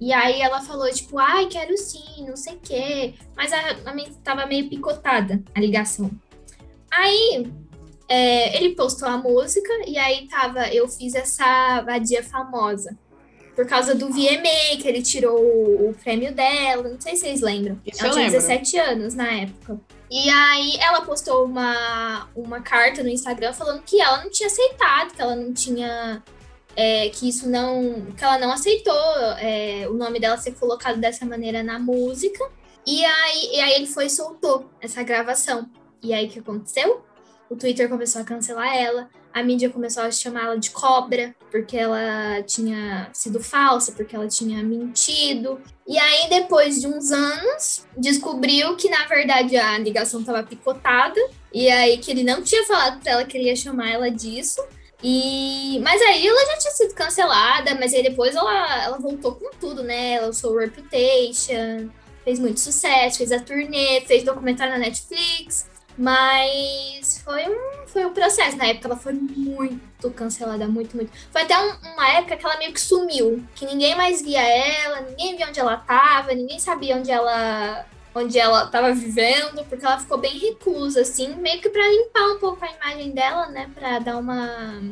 E 0.00 0.12
aí 0.12 0.40
ela 0.40 0.60
falou, 0.60 0.90
tipo, 0.92 1.18
ai, 1.18 1.46
quero 1.46 1.76
sim, 1.78 2.26
não 2.26 2.36
sei 2.36 2.54
o 2.54 2.60
quê. 2.60 3.14
Mas 3.36 3.52
a, 3.52 3.58
a 3.70 4.10
tava 4.24 4.46
meio 4.46 4.68
picotada 4.68 5.42
a 5.54 5.60
ligação. 5.60 6.10
Aí 6.90 7.46
é, 8.08 8.56
ele 8.56 8.74
postou 8.74 9.08
a 9.08 9.16
música 9.16 9.72
e 9.86 9.96
aí 9.96 10.28
tava, 10.28 10.68
eu 10.68 10.88
fiz 10.88 11.14
essa 11.14 11.80
vadia 11.82 12.22
famosa. 12.22 12.98
Por 13.54 13.66
causa 13.66 13.94
do 13.94 14.08
VMA, 14.08 14.80
que 14.80 14.88
ele 14.88 15.02
tirou 15.02 15.38
o, 15.38 15.94
prêmio 16.02 16.34
dela. 16.34 16.88
Não 16.88 17.00
sei 17.00 17.16
se 17.16 17.22
vocês 17.22 17.40
lembram. 17.42 17.78
Isso 17.86 18.02
ela 18.02 18.12
tinha 18.12 18.24
lembro. 18.24 18.40
17 18.40 18.78
anos 18.78 19.14
na 19.14 19.30
época. 19.30 19.78
E 20.10 20.28
aí 20.30 20.76
ela 20.80 21.02
postou 21.02 21.44
uma, 21.44 22.28
uma 22.34 22.60
carta 22.62 23.02
no 23.02 23.10
Instagram 23.10 23.52
falando 23.52 23.82
que 23.82 24.00
ela 24.00 24.22
não 24.22 24.30
tinha 24.30 24.46
aceitado, 24.46 25.14
que 25.14 25.20
ela 25.20 25.36
não 25.36 25.52
tinha. 25.52 26.22
É, 26.74 27.10
que 27.10 27.28
isso 27.28 27.48
não. 27.48 28.06
que 28.16 28.24
ela 28.24 28.38
não 28.38 28.50
aceitou 28.50 28.94
é, 29.38 29.86
o 29.86 29.92
nome 29.92 30.18
dela 30.18 30.38
ser 30.38 30.52
colocado 30.52 30.98
dessa 30.98 31.26
maneira 31.26 31.62
na 31.62 31.78
música. 31.78 32.42
E 32.86 33.04
aí, 33.04 33.50
e 33.52 33.60
aí 33.60 33.72
ele 33.74 33.86
foi 33.86 34.06
e 34.06 34.10
soltou 34.10 34.70
essa 34.80 35.02
gravação. 35.02 35.68
E 36.02 36.14
aí 36.14 36.26
o 36.26 36.30
que 36.30 36.38
aconteceu? 36.38 37.02
O 37.50 37.56
Twitter 37.56 37.88
começou 37.88 38.22
a 38.22 38.24
cancelar 38.24 38.74
ela 38.74 39.10
a 39.32 39.42
mídia 39.42 39.70
começou 39.70 40.02
a 40.02 40.10
chamá-la 40.10 40.56
de 40.56 40.70
cobra, 40.70 41.34
porque 41.50 41.76
ela 41.76 42.42
tinha 42.42 43.08
sido 43.12 43.40
falsa, 43.40 43.92
porque 43.92 44.14
ela 44.14 44.28
tinha 44.28 44.62
mentido. 44.62 45.60
E 45.86 45.98
aí, 45.98 46.28
depois 46.28 46.80
de 46.80 46.86
uns 46.86 47.10
anos, 47.10 47.86
descobriu 47.96 48.76
que, 48.76 48.88
na 48.88 49.06
verdade, 49.06 49.56
a 49.56 49.78
ligação 49.78 50.20
estava 50.20 50.42
picotada. 50.42 51.20
E 51.52 51.68
aí, 51.68 51.98
que 51.98 52.10
ele 52.10 52.24
não 52.24 52.42
tinha 52.42 52.64
falado 52.66 53.00
para 53.00 53.12
ela 53.12 53.24
que 53.24 53.36
ele 53.36 53.46
ia 53.46 53.56
chamar 53.56 53.90
ela 53.90 54.10
disso. 54.10 54.62
E... 55.02 55.80
Mas 55.82 56.00
aí 56.00 56.26
ela 56.26 56.46
já 56.46 56.58
tinha 56.58 56.72
sido 56.72 56.94
cancelada, 56.94 57.74
mas 57.74 57.92
aí 57.92 58.02
depois 58.02 58.36
ela, 58.36 58.84
ela 58.84 58.98
voltou 58.98 59.34
com 59.34 59.50
tudo, 59.58 59.82
né? 59.82 60.12
Ela 60.14 60.28
usou 60.28 60.56
Reputation, 60.56 61.90
fez 62.24 62.38
muito 62.38 62.60
sucesso, 62.60 63.18
fez 63.18 63.32
a 63.32 63.40
turnê, 63.40 64.02
fez 64.02 64.22
documentário 64.22 64.72
na 64.72 64.78
Netflix. 64.78 65.66
Mas 65.96 67.20
foi 67.24 67.48
um, 67.48 67.86
foi 67.86 68.04
um 68.04 68.12
processo. 68.12 68.56
Na 68.56 68.66
época 68.66 68.88
ela 68.88 68.96
foi 68.96 69.12
muito 69.12 70.10
cancelada, 70.10 70.66
muito, 70.66 70.96
muito. 70.96 71.12
Foi 71.30 71.42
até 71.42 71.58
um, 71.58 71.92
uma 71.94 72.08
época 72.08 72.36
que 72.36 72.44
ela 72.44 72.56
meio 72.58 72.72
que 72.72 72.80
sumiu. 72.80 73.42
Que 73.54 73.66
ninguém 73.66 73.94
mais 73.94 74.22
via 74.22 74.42
ela, 74.42 75.00
ninguém 75.02 75.36
via 75.36 75.48
onde 75.48 75.60
ela 75.60 75.76
tava, 75.76 76.34
ninguém 76.34 76.58
sabia 76.58 76.96
onde 76.96 77.10
ela 77.10 77.86
onde 78.14 78.38
ela 78.38 78.66
tava 78.66 78.92
vivendo, 78.92 79.64
porque 79.64 79.86
ela 79.86 79.98
ficou 79.98 80.18
bem 80.18 80.36
reclusa, 80.38 81.00
assim, 81.00 81.34
meio 81.36 81.62
que 81.62 81.70
pra 81.70 81.88
limpar 81.88 82.32
um 82.32 82.38
pouco 82.38 82.62
a 82.62 82.70
imagem 82.70 83.12
dela, 83.12 83.46
né? 83.46 83.70
Pra 83.74 83.98
dar 84.00 84.18
uma 84.18 84.82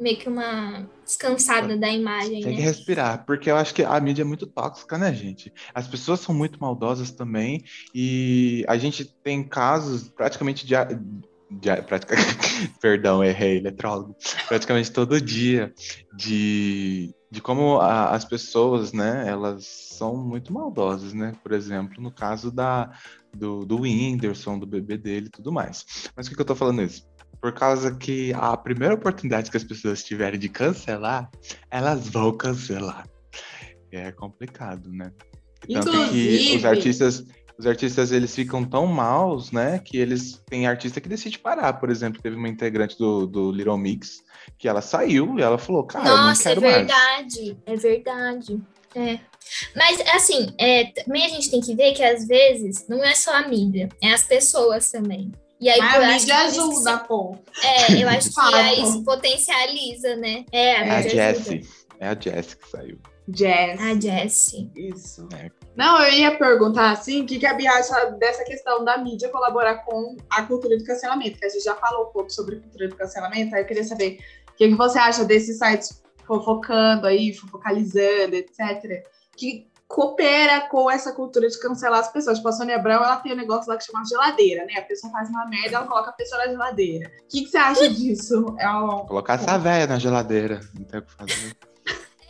meio 0.00 0.16
que 0.16 0.28
uma 0.28 0.88
descansada 1.04 1.76
da 1.76 1.88
imagem. 1.90 2.42
Tem 2.42 2.52
né? 2.52 2.56
que 2.56 2.62
respirar, 2.62 3.24
porque 3.26 3.50
eu 3.50 3.56
acho 3.56 3.74
que 3.74 3.82
a 3.82 4.00
mídia 4.00 4.22
é 4.22 4.24
muito 4.24 4.46
tóxica, 4.46 4.96
né, 4.96 5.12
gente? 5.12 5.52
As 5.74 5.88
pessoas 5.88 6.20
são 6.20 6.34
muito 6.34 6.60
maldosas 6.60 7.10
também, 7.10 7.64
e 7.94 8.64
a 8.68 8.76
gente 8.76 9.04
tem 9.04 9.42
casos 9.42 10.08
praticamente 10.08 10.66
de. 10.66 10.74
de 11.50 11.82
praticamente, 11.82 12.28
perdão, 12.80 13.24
errei, 13.24 13.60
letrólogo. 13.60 14.16
Praticamente 14.46 14.92
todo 14.92 15.20
dia 15.20 15.72
de, 16.14 17.14
de 17.30 17.40
como 17.40 17.80
a, 17.80 18.10
as 18.10 18.24
pessoas, 18.24 18.92
né, 18.92 19.24
elas 19.26 19.66
são 19.66 20.16
muito 20.16 20.52
maldosas, 20.52 21.12
né? 21.12 21.32
Por 21.42 21.52
exemplo, 21.52 22.02
no 22.02 22.12
caso 22.12 22.52
da, 22.52 22.92
do, 23.34 23.64
do 23.64 23.80
Whindersson, 23.80 24.58
do 24.58 24.66
bebê 24.66 24.96
dele 24.96 25.26
e 25.26 25.30
tudo 25.30 25.50
mais. 25.50 26.10
Mas 26.14 26.26
o 26.26 26.30
que, 26.30 26.36
que 26.36 26.42
eu 26.42 26.46
tô 26.46 26.54
falando 26.54 26.82
isso? 26.82 27.07
Por 27.40 27.52
causa 27.52 27.94
que 27.94 28.32
a 28.34 28.56
primeira 28.56 28.94
oportunidade 28.94 29.50
que 29.50 29.56
as 29.56 29.64
pessoas 29.64 30.02
tiverem 30.02 30.38
de 30.38 30.48
cancelar, 30.48 31.30
elas 31.70 32.08
vão 32.08 32.36
cancelar. 32.36 33.08
É 33.92 34.10
complicado, 34.12 34.90
né? 34.90 35.12
Tanto 35.72 35.88
Inclusive... 35.88 36.38
que 36.38 36.56
os 36.56 36.64
artistas, 36.64 37.24
os 37.58 37.66
artistas 37.66 38.12
eles 38.12 38.34
ficam 38.34 38.64
tão 38.64 38.86
maus, 38.86 39.50
né? 39.50 39.78
Que 39.78 39.96
eles 39.96 40.42
tem 40.46 40.66
artista 40.66 41.00
que 41.00 41.08
decide 41.08 41.38
parar. 41.38 41.74
Por 41.74 41.90
exemplo, 41.90 42.20
teve 42.20 42.36
uma 42.36 42.48
integrante 42.48 42.98
do, 42.98 43.26
do 43.26 43.52
Little 43.52 43.78
Mix 43.78 44.22
que 44.58 44.68
ela 44.68 44.80
saiu 44.80 45.38
e 45.38 45.42
ela 45.42 45.58
falou, 45.58 45.84
cara, 45.84 46.04
Nossa, 46.04 46.50
eu 46.50 46.56
não 46.56 46.62
quero 46.62 46.66
é 46.66 46.78
verdade, 46.78 47.56
mais. 47.66 47.84
é 47.84 47.88
verdade. 47.88 48.60
É. 48.94 49.20
Mas, 49.74 50.00
assim, 50.14 50.54
é, 50.58 50.84
também 50.86 51.24
a 51.24 51.28
gente 51.28 51.50
tem 51.50 51.60
que 51.60 51.74
ver 51.74 51.92
que 51.92 52.02
às 52.02 52.26
vezes 52.26 52.86
não 52.88 53.02
é 53.02 53.14
só 53.14 53.34
a 53.34 53.48
mídia, 53.48 53.88
é 54.02 54.12
as 54.12 54.22
pessoas 54.22 54.90
também. 54.90 55.32
E 55.60 55.68
aí, 55.68 55.78
Mas 55.78 55.94
a 55.94 56.06
mídia 56.06 56.36
por 56.36 56.46
isso 56.46 56.60
ajuda, 56.60 56.98
pô. 56.98 57.36
É, 57.62 58.02
eu 58.02 58.08
acho 58.08 58.32
que 58.32 58.54
aí 58.54 58.82
isso 58.82 59.02
potencializa, 59.02 60.16
né? 60.16 60.44
É, 60.52 60.76
a 60.76 60.86
É 60.86 60.90
a 60.90 60.96
ajuda. 60.98 61.14
Jessie. 61.14 61.68
É 62.00 62.08
a 62.08 62.14
Jessie 62.14 62.56
que 62.56 62.68
saiu. 62.68 62.98
Jazz. 63.28 63.78
A 63.80 64.00
Jessie. 64.00 64.70
Isso. 64.74 65.28
É. 65.34 65.50
Não, 65.76 66.02
eu 66.02 66.12
ia 66.12 66.36
perguntar 66.36 66.92
assim, 66.92 67.22
o 67.22 67.26
que, 67.26 67.38
que 67.38 67.46
a 67.46 67.52
Bia 67.52 67.70
acha 67.72 68.10
dessa 68.12 68.42
questão 68.42 68.84
da 68.84 68.96
mídia 68.96 69.28
colaborar 69.28 69.84
com 69.84 70.16
a 70.30 70.42
cultura 70.42 70.76
do 70.78 70.84
cancelamento, 70.84 71.38
que 71.38 71.44
a 71.44 71.48
gente 71.48 71.62
já 71.62 71.74
falou 71.74 72.08
um 72.08 72.12
pouco 72.12 72.30
sobre 72.30 72.56
cultura 72.56 72.88
do 72.88 72.96
cancelamento, 72.96 73.54
aí 73.54 73.62
eu 73.62 73.66
queria 73.66 73.84
saber 73.84 74.18
o 74.48 74.56
que, 74.56 74.68
que 74.68 74.74
você 74.74 74.98
acha 74.98 75.24
desses 75.24 75.58
sites 75.58 76.02
fofocando 76.26 77.06
aí, 77.06 77.32
focalizando, 77.34 78.34
etc., 78.34 79.04
que 79.36 79.68
coopera 79.88 80.68
com 80.68 80.90
essa 80.90 81.12
cultura 81.12 81.48
de 81.48 81.58
cancelar 81.58 82.00
as 82.00 82.12
pessoas. 82.12 82.36
Tipo, 82.36 82.50
a 82.50 82.52
Sônia 82.52 82.76
Abrão, 82.76 82.96
ela 83.02 83.16
tem 83.16 83.32
um 83.32 83.36
negócio 83.36 83.70
lá 83.70 83.78
que 83.78 83.84
chama 83.84 84.04
geladeira, 84.04 84.66
né? 84.66 84.74
A 84.78 84.82
pessoa 84.82 85.10
faz 85.10 85.30
uma 85.30 85.46
merda, 85.46 85.78
ela 85.78 85.86
coloca 85.86 86.10
a 86.10 86.12
pessoa 86.12 86.44
na 86.44 86.52
geladeira. 86.52 87.10
O 87.24 87.28
que, 87.28 87.42
que 87.42 87.48
você 87.50 87.56
acha 87.56 87.88
disso? 87.90 88.54
É 88.58 88.68
um... 88.70 89.06
Colocar 89.06 89.34
essa 89.34 89.58
véia 89.58 89.86
na 89.86 89.98
geladeira. 89.98 90.60
Não 90.78 90.84
tem 90.84 91.00
o 91.00 91.02
que 91.02 91.12
fazer. 91.12 91.56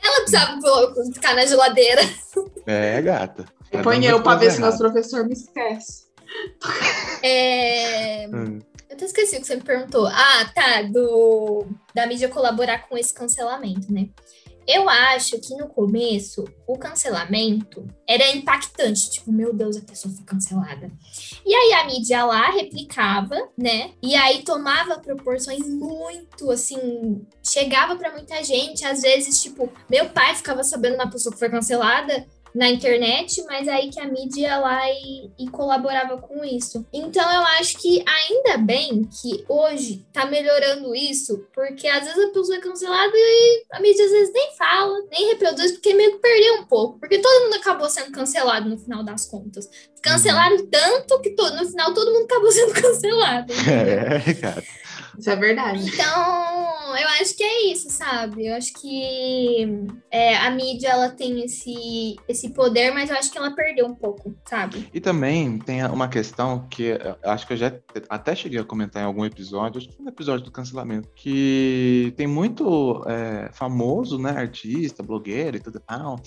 Ela 0.01 0.17
precisava 0.21 0.61
ficar 1.13 1.35
na 1.35 1.45
geladeira. 1.45 2.01
É, 2.65 3.03
gata. 3.03 3.45
Tá 3.71 3.83
Põe 3.83 4.01
dando 4.01 4.11
eu 4.11 4.23
pra 4.23 4.37
ver 4.37 4.51
se 4.51 4.59
errada. 4.59 4.67
nosso 4.71 4.79
professor 4.79 5.27
me 5.27 5.33
esquece. 5.33 6.07
É... 7.23 8.29
Hum. 8.29 8.61
Eu 8.89 8.95
até 8.95 9.05
esqueci 9.05 9.37
o 9.37 9.41
que 9.41 9.47
você 9.47 9.57
me 9.57 9.63
perguntou. 9.63 10.07
Ah, 10.07 10.51
tá, 10.55 10.83
do 10.83 11.67
da 11.95 12.07
mídia 12.07 12.29
colaborar 12.29 12.89
com 12.89 12.97
esse 12.97 13.13
cancelamento, 13.13 13.93
né? 13.93 14.09
Eu 14.69 14.87
acho 14.87 15.41
que 15.41 15.57
no 15.57 15.67
começo 15.67 16.45
o 16.67 16.77
cancelamento 16.77 17.89
era 18.07 18.31
impactante, 18.33 19.11
tipo, 19.11 19.33
meu 19.33 19.55
Deus, 19.55 19.79
a 19.79 19.81
pessoa 19.81 20.13
foi 20.15 20.25
cancelada. 20.27 20.93
E 21.47 21.55
aí 21.55 21.73
a 21.73 21.87
mídia 21.87 22.23
lá 22.27 22.51
replicava, 22.51 23.35
né? 23.57 23.93
E 24.03 24.15
aí 24.15 24.43
tomava 24.43 24.99
proporções 24.99 25.67
muito 25.67 26.51
assim, 26.51 27.27
chegava 27.43 27.97
pra 27.97 28.13
muita 28.13 28.45
gente, 28.45 28.85
às 28.85 29.01
vezes, 29.01 29.43
tipo, 29.43 29.73
meu 29.89 30.11
pai 30.11 30.35
ficava 30.35 30.63
sabendo 30.63 30.97
uma 30.97 31.11
pessoa 31.11 31.33
que 31.33 31.39
foi 31.39 31.49
cancelada 31.49 32.27
na 32.55 32.69
internet, 32.69 33.43
mas 33.47 33.69
aí 33.69 33.91
que 33.91 34.01
a 34.01 34.07
mídia 34.07 34.41
ia 34.49 34.59
lá 34.59 34.91
e, 34.91 35.31
e 35.39 35.49
colaborava 35.51 36.19
com 36.19 36.45
isso. 36.45 36.85
Então 36.93 37.23
eu 37.33 37.43
acho 37.59 37.79
que 37.79 38.03
ainda 38.07 38.59
bem 38.59 39.05
que 39.05 39.45
hoje 39.49 40.07
tá 40.13 40.25
melhorando 40.27 40.95
isso, 40.95 41.47
porque 41.55 41.87
às 41.87 42.05
vezes 42.07 42.25
a 42.25 42.33
pessoa 42.33 42.57
é 42.57 42.61
cancelada 42.61 43.13
e 43.15 43.63
a 43.73 43.81
mídia 43.81 44.05
às 44.05 44.11
vezes 44.11 44.33
nem 44.33 44.51
fala, 44.57 44.95
nem 45.11 45.29
reproduz, 45.29 45.73
porque 45.73 45.95
meio 45.95 46.13
que 46.13 46.19
perdeu 46.19 46.55
um 46.55 46.65
pouco, 46.67 46.99
porque 46.99 47.19
todo 47.19 47.45
mundo 47.45 47.55
acabou 47.57 47.89
sendo 47.89 48.11
cancelado 48.13 48.69
no 48.69 48.79
final 48.79 49.03
das 49.05 49.25
contas. 49.27 49.69
Cancelaram 50.03 50.65
tanto 50.67 51.21
que 51.21 51.31
to- 51.31 51.51
no 51.55 51.67
final 51.67 51.93
todo 51.93 52.13
mundo 52.13 52.25
acabou 52.25 52.51
sendo 52.53 52.73
cancelado. 52.81 53.53
É, 53.53 54.35
cara. 54.35 54.63
Isso 55.19 55.31
é 55.31 55.37
verdade. 55.37 55.85
Então, 55.85 56.97
eu 56.97 57.09
acho 57.21 57.37
que 57.37 57.43
é 57.43 57.73
isso, 57.73 57.91
sabe? 57.91 58.47
Eu 58.47 58.55
acho 58.55 58.73
que 58.75 59.67
é, 60.11 60.37
a 60.37 60.51
mídia 60.51 60.91
ela 60.91 61.09
tem 61.11 61.45
esse, 61.45 62.17
esse 62.29 62.51
poder, 62.51 62.93
mas 62.93 63.11
eu 63.11 63.17
acho 63.17 63.31
que 63.31 63.37
ela 63.37 63.51
perdeu 63.51 63.87
um 63.87 63.95
pouco, 63.95 64.35
sabe? 64.49 64.89
E 64.95 65.01
também 65.01 65.59
tem 65.59 65.85
uma 65.87 66.09
questão 66.09 66.69
que 66.69 66.85
eu 66.85 67.31
acho 67.31 67.47
que 67.47 67.55
eu 67.55 67.57
já 67.57 67.73
até 68.09 68.37
cheguei 68.37 68.61
a 68.61 68.65
comentar 68.65 69.03
em 69.03 69.07
algum 69.07 69.25
episódio, 69.25 69.79
acho 69.79 69.89
que 69.89 69.97
foi 69.97 70.05
no 70.05 70.11
episódio 70.11 70.45
do 70.45 70.53
cancelamento, 70.53 71.09
que 71.17 72.15
tem 72.17 72.29
muito 72.29 73.05
é, 73.09 73.51
famoso, 73.53 74.19
né, 74.19 74.31
artista, 74.31 75.03
blogueiro 75.03 75.57
e 75.57 75.61
tudo 75.61 75.81
tal, 75.81 76.21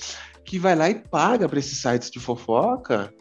que 0.44 0.60
vai 0.60 0.76
lá 0.76 0.90
e 0.90 0.96
paga 0.96 1.48
para 1.48 1.60
esses 1.60 1.82
sites 1.82 2.12
de 2.12 2.20
fofoca 2.20 3.14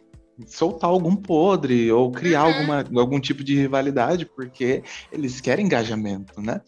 soltar 0.47 0.89
algum 0.89 1.15
podre 1.15 1.91
ou 1.91 2.11
criar 2.11 2.45
Uhum. 2.45 2.53
alguma, 2.53 3.01
algum 3.01 3.19
tipo 3.19 3.43
de 3.43 3.55
rivalidade, 3.55 4.25
porque 4.25 4.83
eles 5.11 5.39
querem 5.41 5.65
engajamento, 5.65 6.41
né? 6.41 6.61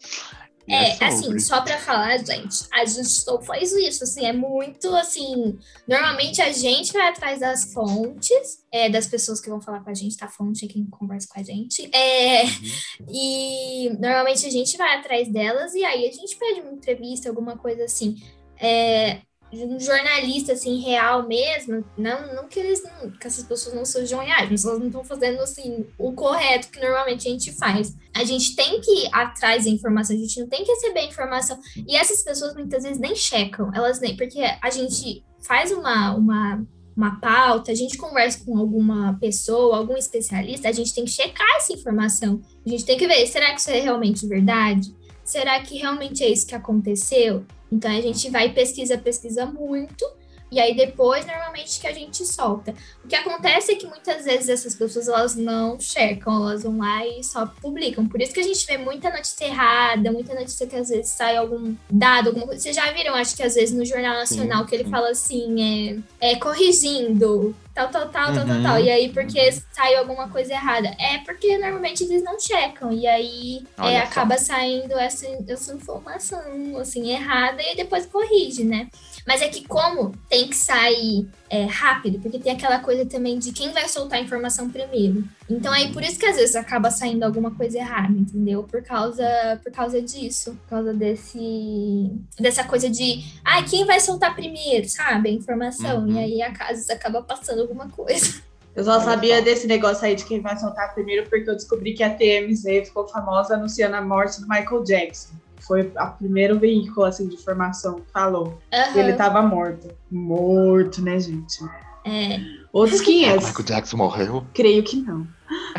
E 0.66 0.72
É, 0.74 0.92
sobre. 0.92 1.04
assim, 1.06 1.38
só 1.40 1.60
pra 1.60 1.78
falar, 1.78 2.16
gente, 2.18 2.66
a 2.72 2.86
gente 2.86 3.10
só 3.10 3.38
faz 3.42 3.70
isso, 3.72 4.02
assim, 4.04 4.24
é 4.24 4.32
muito, 4.32 4.88
assim, 4.96 5.58
normalmente 5.86 6.40
a 6.40 6.50
gente 6.52 6.90
vai 6.90 7.06
atrás 7.08 7.40
das 7.40 7.70
fontes, 7.74 8.64
é, 8.72 8.88
das 8.88 9.06
pessoas 9.06 9.42
que 9.42 9.50
vão 9.50 9.60
falar 9.60 9.80
com 9.84 9.90
a 9.90 9.94
gente, 9.94 10.16
tá? 10.16 10.26
Fonte 10.26 10.64
é 10.64 10.68
quem 10.68 10.86
conversa 10.86 11.28
com 11.30 11.38
a 11.38 11.42
gente, 11.42 11.90
é, 11.94 12.44
Uhum. 12.44 13.06
e 13.10 13.90
normalmente 14.00 14.46
a 14.46 14.50
gente 14.50 14.76
vai 14.78 14.96
atrás 14.96 15.28
delas 15.30 15.74
e 15.74 15.84
aí 15.84 16.08
a 16.08 16.12
gente 16.12 16.34
pede 16.38 16.60
uma 16.62 16.72
entrevista, 16.72 17.28
alguma 17.28 17.58
coisa 17.58 17.84
assim, 17.84 18.16
é, 18.58 19.18
um 19.62 19.78
jornalista, 19.78 20.52
assim, 20.52 20.80
real 20.80 21.26
mesmo, 21.26 21.84
não, 21.96 22.34
não 22.34 22.48
que 22.48 22.58
eles, 22.58 22.82
não, 22.82 23.10
que 23.10 23.26
essas 23.26 23.44
pessoas 23.44 23.74
não 23.74 23.84
sejam 23.84 24.20
reais, 24.20 24.50
mas 24.50 24.64
elas 24.64 24.78
não 24.78 24.86
estão 24.86 25.04
fazendo, 25.04 25.40
assim, 25.40 25.86
o 25.98 26.12
correto 26.12 26.68
que 26.68 26.80
normalmente 26.80 27.28
a 27.28 27.30
gente 27.30 27.52
faz. 27.52 27.94
A 28.14 28.24
gente 28.24 28.56
tem 28.56 28.80
que 28.80 28.90
ir 28.90 29.10
atrás 29.12 29.64
da 29.64 29.70
informação, 29.70 30.16
a 30.16 30.18
gente 30.18 30.40
não 30.40 30.48
tem 30.48 30.64
que 30.64 30.70
receber 30.72 31.00
a 31.00 31.06
informação. 31.06 31.58
E 31.86 31.96
essas 31.96 32.22
pessoas 32.22 32.54
muitas 32.54 32.82
vezes 32.82 32.98
nem 32.98 33.14
checam, 33.14 33.70
elas 33.74 34.00
nem, 34.00 34.16
porque 34.16 34.40
a 34.40 34.70
gente 34.70 35.24
faz 35.46 35.70
uma, 35.70 36.14
uma, 36.14 36.66
uma 36.96 37.20
pauta, 37.20 37.70
a 37.70 37.74
gente 37.74 37.98
conversa 37.98 38.44
com 38.44 38.56
alguma 38.58 39.18
pessoa, 39.20 39.76
algum 39.76 39.96
especialista, 39.96 40.68
a 40.68 40.72
gente 40.72 40.94
tem 40.94 41.04
que 41.04 41.10
checar 41.10 41.56
essa 41.56 41.72
informação. 41.72 42.40
A 42.64 42.68
gente 42.68 42.84
tem 42.84 42.96
que 42.96 43.06
ver, 43.06 43.26
será 43.26 43.52
que 43.52 43.60
isso 43.60 43.70
é 43.70 43.80
realmente 43.80 44.26
verdade? 44.26 44.94
Será 45.24 45.60
que 45.60 45.78
realmente 45.78 46.22
é 46.22 46.28
isso 46.28 46.46
que 46.46 46.54
aconteceu? 46.54 47.44
Então 47.74 47.90
a 47.90 48.00
gente 48.00 48.30
vai 48.30 48.52
pesquisa, 48.52 48.96
pesquisa 48.96 49.44
muito 49.44 50.06
e 50.50 50.60
aí 50.60 50.74
depois, 50.74 51.26
normalmente, 51.26 51.80
que 51.80 51.86
a 51.86 51.92
gente 51.92 52.24
solta. 52.24 52.74
O 53.04 53.08
que 53.08 53.16
acontece 53.16 53.72
é 53.72 53.74
que 53.74 53.86
muitas 53.86 54.24
vezes 54.24 54.48
essas 54.48 54.74
pessoas, 54.74 55.08
elas 55.08 55.34
não 55.34 55.80
checam, 55.80 56.36
elas 56.36 56.62
vão 56.62 56.78
lá 56.78 57.04
e 57.04 57.24
só 57.24 57.46
publicam. 57.46 58.06
Por 58.06 58.22
isso 58.22 58.32
que 58.32 58.40
a 58.40 58.44
gente 58.44 58.64
vê 58.66 58.78
muita 58.78 59.10
notícia 59.10 59.46
errada, 59.46 60.12
muita 60.12 60.34
notícia 60.34 60.66
que 60.66 60.76
às 60.76 60.88
vezes 60.88 61.10
sai 61.10 61.36
algum 61.36 61.74
dado, 61.90 62.28
alguma 62.28 62.46
coisa. 62.46 62.62
Vocês 62.62 62.76
já 62.76 62.90
viram, 62.92 63.14
acho 63.14 63.34
que 63.34 63.42
às 63.42 63.54
vezes 63.54 63.76
no 63.76 63.84
Jornal 63.84 64.14
Nacional, 64.14 64.62
sim, 64.62 64.66
que 64.66 64.74
ele 64.76 64.84
sim. 64.84 64.90
fala 64.90 65.10
assim, 65.10 66.02
é, 66.20 66.32
é 66.32 66.36
corrigindo, 66.36 67.54
tal, 67.74 67.88
tal, 67.88 68.08
tal, 68.08 68.28
uhum. 68.28 68.36
tal, 68.36 68.46
tal, 68.46 68.62
tal. 68.62 68.80
E 68.80 68.90
aí, 68.90 69.12
porque 69.12 69.52
saiu 69.72 69.98
alguma 69.98 70.28
coisa 70.28 70.52
errada? 70.52 70.88
É 70.98 71.18
porque 71.24 71.58
normalmente 71.58 72.04
eles 72.04 72.22
não 72.22 72.38
checam. 72.38 72.92
E 72.92 73.06
aí 73.06 73.66
é, 73.78 73.98
acaba 73.98 74.38
saindo 74.38 74.96
essa, 74.96 75.26
essa 75.48 75.74
informação, 75.74 76.78
assim, 76.78 77.10
errada 77.10 77.60
e 77.60 77.74
depois 77.74 78.06
corrige, 78.06 78.62
né? 78.62 78.88
Mas 79.26 79.40
é 79.40 79.48
que 79.48 79.66
como 79.66 80.12
tem 80.28 80.48
que 80.48 80.56
sair 80.56 81.26
é, 81.48 81.64
rápido, 81.64 82.18
porque 82.20 82.38
tem 82.38 82.52
aquela 82.52 82.78
coisa 82.80 83.06
também 83.06 83.38
de 83.38 83.52
quem 83.52 83.72
vai 83.72 83.88
soltar 83.88 84.18
a 84.18 84.22
informação 84.22 84.68
primeiro. 84.68 85.24
Então 85.48 85.72
aí 85.72 85.92
por 85.92 86.02
isso 86.02 86.18
que 86.18 86.26
às 86.26 86.36
vezes 86.36 86.54
acaba 86.54 86.90
saindo 86.90 87.22
alguma 87.22 87.50
coisa 87.52 87.78
errada, 87.78 88.12
entendeu? 88.12 88.64
Por 88.64 88.82
causa, 88.82 89.24
por 89.62 89.72
causa 89.72 90.02
disso, 90.02 90.56
por 90.62 90.70
causa 90.70 90.92
desse 90.92 92.10
dessa 92.38 92.64
coisa 92.64 92.90
de, 92.90 93.24
ah, 93.44 93.62
quem 93.62 93.84
vai 93.86 93.98
soltar 94.00 94.34
primeiro, 94.34 94.88
sabe? 94.88 95.30
A 95.30 95.32
informação. 95.32 96.00
Uhum. 96.00 96.12
E 96.12 96.18
aí 96.18 96.42
às 96.42 96.68
vezes 96.68 96.90
acaba 96.90 97.22
passando 97.22 97.62
alguma 97.62 97.88
coisa. 97.88 98.42
Eu 98.74 98.82
só 98.82 98.98
sabia 98.98 99.40
desse 99.40 99.68
negócio 99.68 100.04
aí 100.04 100.16
de 100.16 100.24
quem 100.24 100.40
vai 100.40 100.56
soltar 100.58 100.92
primeiro 100.94 101.28
porque 101.30 101.48
eu 101.48 101.54
descobri 101.54 101.94
que 101.94 102.02
a 102.02 102.10
TMZ 102.12 102.88
ficou 102.88 103.06
famosa 103.06 103.54
anunciando 103.54 103.94
a 103.94 104.02
morte 104.02 104.40
do 104.40 104.48
Michael 104.48 104.82
Jackson 104.82 105.28
foi 105.66 105.82
o 105.82 106.10
primeiro 106.18 106.58
veículo 106.58 107.06
assim, 107.06 107.28
de 107.28 107.34
informação 107.34 108.00
que 108.00 108.12
falou. 108.12 108.60
Uhum. 108.72 108.98
Ele 108.98 109.12
tava 109.14 109.42
morto. 109.42 109.88
Morto, 110.10 111.02
né, 111.02 111.18
gente? 111.18 111.58
É. 112.04 112.40
Outros 112.72 113.00
500. 113.00 113.46
Michael 113.46 113.64
Jackson 113.66 113.96
morreu? 113.96 114.46
Creio 114.52 114.82
que 114.82 114.96
não. 114.96 115.26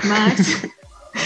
Mas. 0.03 0.67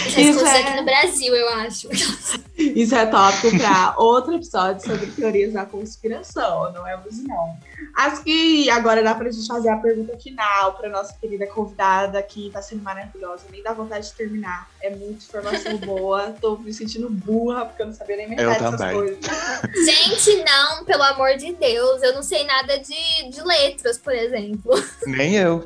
Isso 0.06 0.46
é... 0.46 0.60
aqui 0.60 0.76
no 0.76 0.84
Brasil, 0.84 1.34
eu 1.34 1.48
acho. 1.50 1.88
Isso 2.56 2.94
é 2.94 3.06
tópico 3.06 3.58
para 3.58 3.94
outro 3.96 4.34
episódio 4.34 4.86
sobre 4.86 5.06
teorias 5.06 5.52
da 5.52 5.64
conspiração, 5.64 6.72
não 6.72 6.86
é 6.86 6.96
hoje 6.96 7.22
não. 7.22 7.56
Acho 7.96 8.22
que 8.22 8.70
agora 8.70 9.02
dá 9.02 9.14
para 9.14 9.28
a 9.28 9.32
gente 9.32 9.46
fazer 9.46 9.68
a 9.68 9.76
pergunta 9.76 10.16
final 10.18 10.74
para 10.74 10.88
nossa 10.88 11.14
querida 11.20 11.46
convidada, 11.46 12.22
que 12.22 12.46
está 12.46 12.62
sendo 12.62 12.82
maravilhosa. 12.82 13.44
Nem 13.50 13.62
dá 13.62 13.72
vontade 13.72 14.08
de 14.08 14.14
terminar. 14.14 14.68
É 14.80 14.90
muita 14.90 15.24
informação 15.24 15.76
boa. 15.84 16.34
Tô 16.40 16.56
me 16.56 16.72
sentindo 16.72 17.10
burra, 17.10 17.66
porque 17.66 17.82
eu 17.82 17.86
não 17.86 17.92
sabia 17.92 18.16
nem 18.16 18.28
metade 18.28 18.58
dessas 18.58 18.78
também. 18.78 18.94
coisas. 18.94 19.18
Gente, 19.84 20.44
não, 20.44 20.84
pelo 20.84 21.02
amor 21.02 21.36
de 21.36 21.52
Deus. 21.54 22.02
Eu 22.02 22.14
não 22.14 22.22
sei 22.22 22.44
nada 22.44 22.78
de, 22.78 23.30
de 23.30 23.42
letras, 23.42 23.98
por 23.98 24.14
exemplo. 24.14 24.72
Nem 25.06 25.36
eu. 25.36 25.64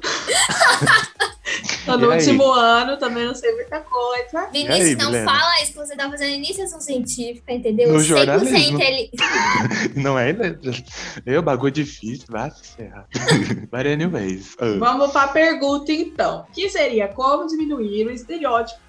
Tô 1.85 1.97
no 1.97 2.13
último 2.13 2.53
ano, 2.53 2.97
também 2.97 3.27
não 3.27 3.35
sei 3.35 3.55
muita 3.55 3.81
coisa. 3.81 4.49
Vinícius, 4.51 4.81
aí, 4.81 4.97
não 4.97 5.07
Milena? 5.07 5.31
fala 5.31 5.63
isso 5.63 5.73
que 5.73 5.79
você 5.79 5.97
tá 5.97 6.11
fazendo 6.11 6.35
iniciação 6.35 6.81
científica, 6.81 7.53
entendeu? 7.53 7.93
No 7.93 8.01
jornalismo. 8.01 8.81
Ele... 8.81 9.11
não 9.97 10.19
é 10.19 10.33
letras. 10.33 10.83
Eu, 11.27 11.43
bagulho 11.43 11.73
difícil, 11.73 12.27
vai 12.29 12.51
se 12.51 12.77
ferrar. 12.77 13.07
But 13.71 13.87
anyways. 13.87 14.55
Uh. 14.55 14.79
Vamos 14.79 15.13
pra 15.13 15.29
pergunta, 15.29 15.93
então. 15.93 16.47
Que 16.53 16.69
seria 16.69 17.09
como 17.09 17.47
diminuir 17.47 18.07
o 18.07 18.11
estereótipo 18.11 18.81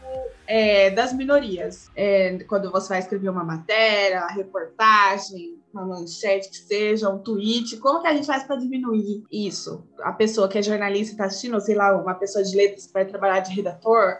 é, 0.47 0.89
das 0.91 1.13
minorias. 1.13 1.89
É, 1.95 2.37
quando 2.47 2.71
você 2.71 2.89
vai 2.89 2.99
escrever 2.99 3.29
uma 3.29 3.43
matéria, 3.43 4.27
reportagem, 4.27 5.55
uma 5.75 5.85
manchete 5.85 6.49
que 6.49 6.57
seja, 6.57 7.09
um 7.09 7.19
tweet, 7.19 7.77
como 7.77 8.01
que 8.01 8.07
a 8.07 8.13
gente 8.13 8.25
faz 8.25 8.43
para 8.43 8.55
diminuir 8.55 9.23
isso? 9.31 9.85
A 9.99 10.13
pessoa 10.13 10.47
que 10.47 10.57
é 10.57 10.61
jornalista 10.61 11.13
está 11.13 11.25
assistindo, 11.25 11.55
ou 11.55 11.61
sei 11.61 11.75
lá, 11.75 11.95
uma 11.95 12.15
pessoa 12.15 12.43
de 12.43 12.55
letras 12.55 12.87
que 12.87 12.93
vai 12.93 13.05
trabalhar 13.05 13.41
de 13.41 13.53
redator, 13.53 14.17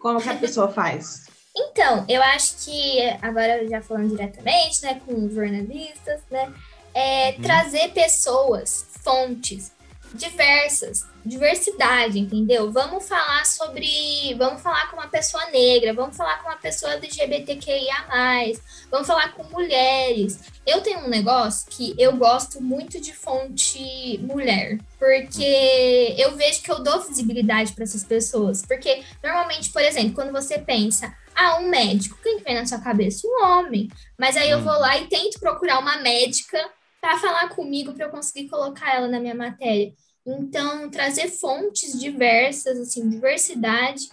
como 0.00 0.20
que 0.20 0.28
a 0.28 0.36
pessoa 0.36 0.68
faz? 0.68 1.24
Então, 1.56 2.04
eu 2.08 2.20
acho 2.20 2.64
que, 2.64 3.00
agora 3.22 3.64
já 3.68 3.80
falando 3.80 4.08
diretamente, 4.08 4.82
né, 4.82 5.00
com 5.06 5.30
jornalistas, 5.30 6.20
né, 6.28 6.52
é 6.92 7.30
uhum. 7.30 7.42
trazer 7.42 7.92
pessoas, 7.92 8.86
fontes 9.04 9.70
diversas, 10.14 11.06
diversidade, 11.24 12.18
entendeu? 12.18 12.70
Vamos 12.70 13.06
falar 13.08 13.44
sobre. 13.44 14.34
Vamos 14.38 14.62
falar 14.62 14.90
com 14.90 14.96
uma 14.96 15.08
pessoa 15.08 15.44
negra, 15.50 15.92
vamos 15.92 16.16
falar 16.16 16.40
com 16.42 16.48
uma 16.48 16.56
pessoa 16.56 16.92
LGBTQIA, 16.92 18.54
vamos 18.90 19.06
falar 19.06 19.32
com 19.34 19.42
mulheres. 19.44 20.38
Eu 20.64 20.80
tenho 20.80 21.00
um 21.00 21.08
negócio 21.08 21.66
que 21.68 21.94
eu 21.98 22.16
gosto 22.16 22.62
muito 22.62 23.00
de 23.00 23.12
fonte 23.12 24.18
mulher, 24.22 24.78
porque 24.98 26.14
eu 26.16 26.36
vejo 26.36 26.62
que 26.62 26.70
eu 26.70 26.82
dou 26.82 27.00
visibilidade 27.02 27.72
para 27.72 27.84
essas 27.84 28.04
pessoas. 28.04 28.62
Porque 28.64 29.02
normalmente, 29.22 29.70
por 29.70 29.82
exemplo, 29.82 30.14
quando 30.14 30.32
você 30.32 30.58
pensa, 30.58 31.14
ah, 31.34 31.58
um 31.58 31.68
médico, 31.68 32.18
quem 32.22 32.38
que 32.38 32.44
vem 32.44 32.54
na 32.54 32.66
sua 32.66 32.78
cabeça? 32.80 33.26
Um 33.26 33.44
homem. 33.44 33.88
Mas 34.16 34.36
aí 34.36 34.48
eu 34.50 34.60
vou 34.60 34.78
lá 34.78 34.96
e 34.98 35.08
tento 35.08 35.40
procurar 35.40 35.80
uma 35.80 35.98
médica 35.98 36.58
para 37.04 37.18
falar 37.18 37.48
comigo 37.50 37.92
para 37.92 38.06
eu 38.06 38.10
conseguir 38.10 38.48
colocar 38.48 38.94
ela 38.94 39.08
na 39.08 39.20
minha 39.20 39.34
matéria. 39.34 39.92
Então, 40.26 40.88
trazer 40.90 41.28
fontes 41.28 41.98
diversas, 41.98 42.78
assim, 42.78 43.08
diversidade 43.08 44.08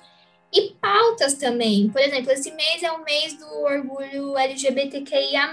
e 0.54 0.74
pautas 0.82 1.36
também. 1.36 1.90
Por 1.90 2.02
exemplo, 2.02 2.32
esse 2.32 2.52
mês 2.52 2.84
é 2.84 2.92
o 2.92 3.04
mês 3.04 3.38
do 3.38 3.46
orgulho 3.64 4.38
LGBTQIA. 4.38 5.52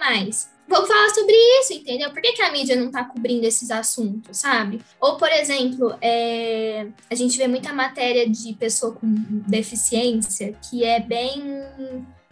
Vamos 0.67 0.89
falar 0.89 1.09
sobre 1.11 1.33
isso, 1.61 1.73
entendeu? 1.73 2.11
Por 2.11 2.21
que, 2.21 2.33
que 2.33 2.43
a 2.43 2.53
mídia 2.53 2.77
não 2.77 2.89
está 2.89 3.05
cobrindo 3.05 3.47
esses 3.47 3.71
assuntos, 3.71 4.37
sabe? 4.37 4.83
Ou, 5.01 5.17
por 5.17 5.31
exemplo, 5.31 5.97
é... 6.03 6.89
a 7.09 7.15
gente 7.15 7.39
vê 7.39 7.47
muita 7.47 7.73
matéria 7.73 8.29
de 8.29 8.53
pessoa 8.55 8.93
com 8.93 9.07
deficiência 9.47 10.53
que 10.69 10.85
é 10.85 11.01
bem 11.01 11.43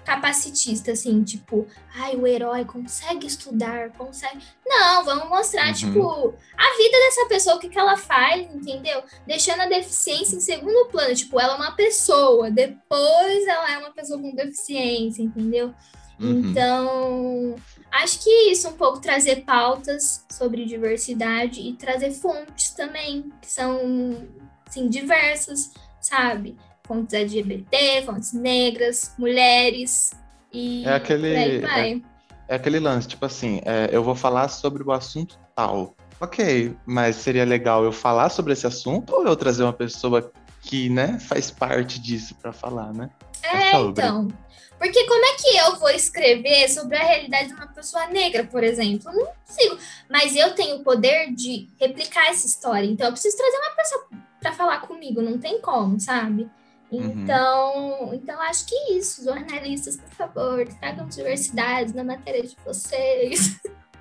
capacitista, 0.06 0.92
assim, 0.92 1.24
tipo, 1.24 1.66
ai, 1.96 2.14
o 2.14 2.24
herói 2.24 2.64
consegue 2.64 3.26
estudar, 3.26 3.90
consegue. 3.90 4.38
Não, 4.64 5.04
vamos 5.04 5.28
mostrar, 5.28 5.66
uhum. 5.66 5.72
tipo, 5.72 6.34
a 6.56 6.76
vida 6.76 6.96
dessa 6.96 7.26
pessoa, 7.28 7.56
o 7.56 7.58
que, 7.58 7.68
que 7.68 7.78
ela 7.78 7.96
faz, 7.96 8.42
entendeu? 8.54 9.02
Deixando 9.26 9.62
a 9.62 9.66
deficiência 9.66 10.36
em 10.36 10.40
segundo 10.40 10.88
plano. 10.90 11.12
Tipo, 11.12 11.40
ela 11.40 11.54
é 11.54 11.56
uma 11.56 11.72
pessoa, 11.72 12.52
depois 12.52 13.46
ela 13.48 13.72
é 13.72 13.78
uma 13.78 13.90
pessoa 13.90 14.20
com 14.20 14.32
deficiência, 14.32 15.22
entendeu? 15.22 15.74
Uhum. 16.20 16.50
Então, 16.50 17.56
acho 17.90 18.22
que 18.22 18.30
isso, 18.52 18.68
um 18.68 18.74
pouco 18.74 19.00
trazer 19.00 19.44
pautas 19.44 20.24
sobre 20.30 20.66
diversidade 20.66 21.60
e 21.60 21.74
trazer 21.74 22.12
fontes 22.12 22.70
também, 22.70 23.32
que 23.42 23.50
são, 23.50 24.24
assim, 24.68 24.88
diversas, 24.88 25.72
sabe? 26.00 26.56
Fontes 26.86 27.14
LGBT, 27.14 28.02
fontes 28.04 28.32
negras, 28.32 29.14
mulheres 29.18 30.12
e 30.52 30.86
é 30.86 30.94
aquele, 30.94 31.34
é, 31.34 32.00
é, 32.48 32.54
aquele 32.54 32.78
lance, 32.78 33.08
tipo 33.08 33.24
assim, 33.26 33.60
é, 33.64 33.90
eu 33.92 34.02
vou 34.02 34.14
falar 34.14 34.48
sobre 34.48 34.82
o 34.82 34.90
assunto 34.90 35.38
tal. 35.54 35.94
Ok, 36.18 36.74
mas 36.86 37.16
seria 37.16 37.44
legal 37.44 37.84
eu 37.84 37.92
falar 37.92 38.30
sobre 38.30 38.54
esse 38.54 38.66
assunto 38.66 39.14
ou 39.14 39.26
eu 39.26 39.36
trazer 39.36 39.64
uma 39.64 39.72
pessoa 39.72 40.32
que, 40.62 40.88
né, 40.88 41.18
faz 41.20 41.50
parte 41.50 42.00
disso 42.00 42.34
para 42.36 42.52
falar, 42.52 42.92
né? 42.94 43.10
É, 43.42 43.76
é 43.76 43.80
então. 43.80 44.28
Porque 44.78 45.06
como 45.06 45.24
é 45.24 45.36
que 45.36 45.56
eu 45.56 45.76
vou 45.76 45.90
escrever 45.90 46.68
sobre 46.68 46.96
a 46.96 47.02
realidade 47.02 47.48
de 47.48 47.54
uma 47.54 47.66
pessoa 47.66 48.06
negra, 48.06 48.44
por 48.44 48.64
exemplo? 48.64 49.10
Não 49.12 49.26
consigo. 49.46 49.78
Mas 50.08 50.34
eu 50.34 50.54
tenho 50.54 50.76
o 50.76 50.84
poder 50.84 51.34
de 51.34 51.68
replicar 51.78 52.28
essa 52.28 52.46
história. 52.46 52.86
Então 52.86 53.06
eu 53.06 53.12
preciso 53.12 53.36
trazer 53.36 53.56
uma 53.56 53.76
pessoa 53.76 54.08
para 54.40 54.52
falar 54.52 54.80
comigo. 54.80 55.22
Não 55.22 55.38
tem 55.38 55.60
como, 55.60 55.98
sabe? 55.98 56.48
Uhum. 56.90 57.22
Então, 57.22 58.00
uhum. 58.00 58.14
então 58.14 58.40
acho 58.42 58.66
que 58.66 58.92
isso, 58.92 59.24
jornalistas, 59.24 59.96
por 59.96 60.10
favor, 60.10 60.66
tragam 60.80 61.06
diversidade 61.08 61.94
na 61.94 62.04
matéria 62.04 62.42
de 62.42 62.56
vocês. 62.64 63.58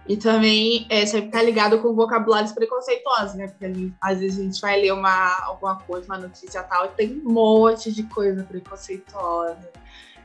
E 0.07 0.15
também 0.15 0.85
é, 0.87 1.03
sempre 1.05 1.31
tá 1.31 1.41
ligado 1.41 1.79
com 1.81 1.95
vocabulários 1.95 2.51
preconceituosos, 2.51 3.35
né? 3.35 3.47
Porque 3.47 3.73
gente, 3.73 3.95
às 3.99 4.19
vezes 4.19 4.39
a 4.39 4.43
gente 4.43 4.61
vai 4.61 4.79
ler 4.79 4.93
uma, 4.93 5.43
alguma 5.45 5.79
coisa, 5.79 6.05
uma 6.05 6.19
notícia 6.19 6.61
tal, 6.61 6.85
e 6.85 6.89
tem 6.89 7.21
um 7.25 7.31
monte 7.31 7.91
de 7.91 8.03
coisa 8.03 8.43
preconceituosa. 8.43 9.71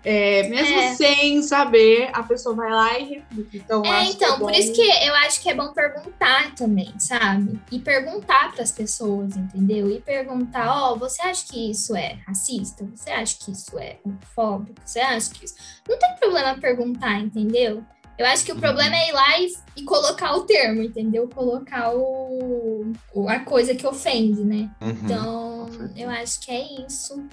É, 0.05 0.49
mesmo 0.49 0.79
é. 0.79 0.95
sem 0.95 1.43
saber, 1.43 2.11
a 2.13 2.23
pessoa 2.23 2.55
vai 2.55 2.71
lá 2.71 2.99
e 2.99 3.05
replica. 3.05 3.57
Então, 3.57 3.85
é, 3.85 4.05
então 4.05 4.37
é 4.37 4.39
por 4.39 4.53
isso 4.53 4.73
que 4.73 4.81
eu 4.81 5.15
acho 5.17 5.41
que 5.43 5.51
é 5.51 5.55
bom 5.55 5.73
perguntar 5.73 6.55
também, 6.55 6.93
sabe? 6.99 7.61
E 7.71 7.79
perguntar 7.79 8.53
para 8.53 8.63
as 8.63 8.73
pessoas, 8.73 9.37
entendeu? 9.37 9.91
E 9.91 10.01
perguntar: 10.01 10.69
ó, 10.69 10.93
oh, 10.93 10.97
você 10.97 11.21
acha 11.23 11.45
que 11.47 11.71
isso 11.71 11.95
é 11.95 12.19
racista? 12.27 12.89
Você 12.95 13.11
acha 13.11 13.37
que 13.39 13.51
isso 13.53 13.79
é 13.79 13.99
homofóbico? 14.05 14.81
Você 14.85 15.01
acha 15.01 15.31
que 15.31 15.45
isso. 15.45 15.55
Não 15.89 15.99
tem 15.99 16.15
problema 16.17 16.59
perguntar, 16.59 17.19
entendeu? 17.19 17.85
Eu 18.21 18.27
acho 18.27 18.45
que 18.45 18.53
o 18.53 18.57
problema 18.57 18.95
é 18.95 19.09
ir 19.09 19.13
lá 19.13 19.41
e, 19.41 19.51
e 19.77 19.83
colocar 19.83 20.37
o 20.37 20.43
termo, 20.43 20.83
entendeu? 20.83 21.27
Colocar 21.27 21.95
o, 21.95 22.93
o 23.15 23.29
a 23.31 23.41
coisa 23.41 23.75
que 23.75 23.87
ofende, 23.87 24.45
né? 24.45 24.71
Uhum. 24.79 24.91
Então, 24.91 25.71
eu 25.97 26.11
acho 26.11 26.39
que 26.41 26.51
é 26.51 26.85
isso. 26.87 27.27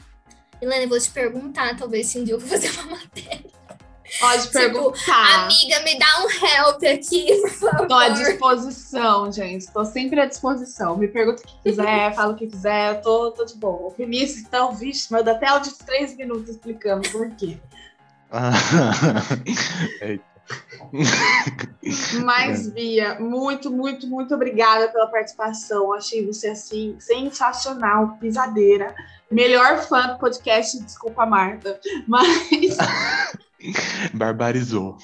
Helena, 0.61 0.83
eu 0.83 0.89
vou 0.89 0.99
te 0.99 1.11
perguntar, 1.11 1.77
talvez 1.77 2.07
se 2.07 2.19
um 2.19 2.23
dia 2.23 2.33
eu 2.33 2.39
vou 2.39 2.47
fazer 2.47 2.71
uma 2.79 2.97
matéria. 2.97 3.57
Pode 4.19 4.43
tipo, 4.43 4.53
perguntar. 4.53 5.43
Amiga, 5.43 5.81
me 5.81 5.99
dá 5.99 6.23
um 6.23 6.29
help 6.29 6.81
aqui, 6.83 7.27
por 7.41 7.49
favor. 7.49 7.87
Tô 7.87 7.93
à 7.93 8.09
disposição, 8.09 9.31
gente. 9.31 9.71
Tô 9.71 9.85
sempre 9.85 10.19
à 10.19 10.25
disposição. 10.25 10.97
Me 10.97 11.07
pergunta 11.07 11.43
o 11.43 11.45
que 11.45 11.69
quiser, 11.69 12.13
fala 12.15 12.33
o 12.33 12.35
que 12.35 12.47
quiser. 12.47 12.99
Tô, 13.01 13.29
tô 13.31 13.45
de 13.45 13.55
boa. 13.55 13.87
O 13.87 13.91
Vinícius, 13.91 14.39
então, 14.39 14.73
vixe, 14.73 15.11
manda 15.11 15.33
até 15.33 15.47
áudio 15.47 15.71
de 15.71 15.77
três 15.79 16.15
minutos 16.15 16.49
explicando 16.49 17.07
por 17.09 17.29
quê. 17.31 17.57
Mas, 22.23 22.69
Bia, 22.69 23.19
muito, 23.19 23.71
muito, 23.71 24.07
muito 24.07 24.33
obrigada 24.33 24.89
pela 24.89 25.07
participação. 25.07 25.93
Achei 25.93 26.25
você, 26.25 26.49
assim, 26.49 26.95
sensacional, 26.99 28.17
pisadeira. 28.19 28.95
Melhor 29.29 29.79
fã 29.79 30.07
do 30.07 30.19
podcast, 30.19 30.81
desculpa, 30.83 31.25
Marta. 31.25 31.79
Mas. 32.07 32.77
Barbarizou. 34.13 34.97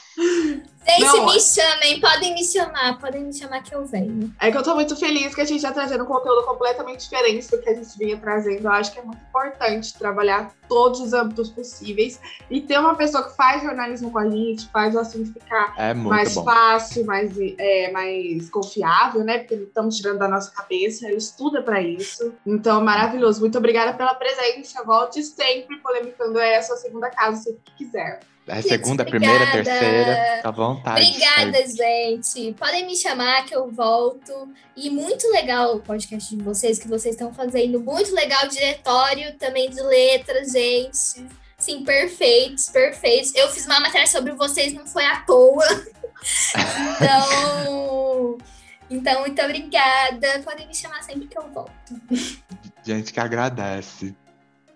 Gente, 1.00 1.18
não, 1.18 1.26
me 1.26 1.40
chamem, 1.40 2.00
podem 2.00 2.34
me 2.34 2.44
chamar, 2.44 3.00
podem 3.00 3.24
me 3.24 3.34
chamar 3.34 3.64
que 3.64 3.74
eu 3.74 3.86
venho. 3.86 4.34
É 4.40 4.52
que 4.52 4.58
eu 4.58 4.64
tô 4.64 4.76
muito 4.76 4.96
feliz 4.96 5.34
que 5.34 5.42
a 5.42 5.46
gente 5.46 5.62
tá 5.62 5.72
trazendo 5.72 6.04
um 6.04 6.08
conteúdo 6.08 6.44
completamente 6.44 7.02
diferente 7.02 7.50
do 7.50 7.60
que 7.60 7.70
a 7.70 7.74
gente 7.74 7.98
vinha 7.98 8.18
trazendo. 8.18 8.66
Eu 8.66 8.72
acho 8.72 8.92
que 8.92 9.00
é 9.00 9.04
muito 9.04 9.22
importante 9.22 9.94
trabalhar 9.98 10.54
todos 10.68 11.00
os 11.00 11.14
âmbitos 11.14 11.50
possíveis 11.50 12.20
e 12.50 12.62
ter 12.62 12.80
uma 12.80 12.96
pessoa 12.96 13.24
que 13.24 13.36
faz 13.36 13.62
jornalismo 13.64 14.12
com 14.12 14.20
a 14.20 14.30
gente, 14.30 14.68
faz 14.70 14.96
o 14.96 15.00
assunto 15.00 15.34
ficar 15.34 15.74
é 15.78 15.94
mais 15.94 16.36
bom. 16.36 16.44
fácil, 16.44 17.06
mais, 17.06 17.32
é, 17.58 17.92
mais 17.92 18.50
confiável, 18.50 19.24
né? 19.24 19.40
Porque 19.40 19.56
estamos 19.56 19.98
tirando 19.98 20.20
da 20.20 20.28
nossa 20.28 20.52
cabeça, 20.52 21.08
ele 21.08 21.18
estuda 21.18 21.62
para 21.62 21.82
isso. 21.82 22.34
Então, 22.46 22.84
maravilhoso. 22.84 23.40
Muito 23.40 23.58
obrigada 23.58 23.94
pela 23.94 24.14
presença. 24.14 24.84
Volte 24.84 25.22
sempre, 25.24 25.78
polemicando 25.78 26.40
é 26.40 26.58
a 26.58 26.62
sua 26.62 26.78
segunda 26.78 27.10
casa, 27.10 27.44
sempre 27.44 27.62
que 27.66 27.86
quiser. 27.86 28.20
É 28.46 28.62
segunda, 28.62 29.06
primeira, 29.06 29.52
terceira, 29.52 30.40
tá 30.42 30.50
à 30.50 30.52
vontade. 30.52 31.02
Obrigada, 31.02 31.66
gente. 31.66 32.54
Podem 32.54 32.86
me 32.86 32.96
chamar 32.96 33.46
que 33.46 33.56
eu 33.56 33.72
volto. 33.72 34.50
E 34.76 34.90
muito 34.90 35.30
legal 35.30 35.78
o 35.78 35.80
podcast 35.80 36.36
de 36.36 36.44
vocês, 36.44 36.78
que 36.78 36.88
vocês 36.88 37.16
estão 37.16 37.34
fazendo. 37.34 37.80
Muito 37.80 38.14
legal 38.14 38.46
o 38.46 38.50
diretório 38.50 39.34
também 39.38 39.70
de 39.70 39.82
letras, 39.82 40.52
gente. 40.52 41.26
Sim, 41.58 41.86
perfeitos, 41.86 42.68
perfeitos. 42.68 43.34
Eu 43.34 43.48
fiz 43.50 43.66
uma 43.66 43.80
matéria 43.80 44.08
sobre 44.08 44.34
vocês, 44.34 44.74
não 44.74 44.86
foi 44.86 45.06
à 45.06 45.22
toa. 45.22 45.66
então, 47.00 48.38
então, 48.90 49.22
muito 49.22 49.42
obrigada. 49.42 50.42
Podem 50.44 50.68
me 50.68 50.76
chamar 50.76 51.02
sempre 51.04 51.28
que 51.28 51.38
eu 51.38 51.50
volto. 51.50 51.72
Gente 52.84 53.14
que 53.14 53.20
agradece 53.22 54.14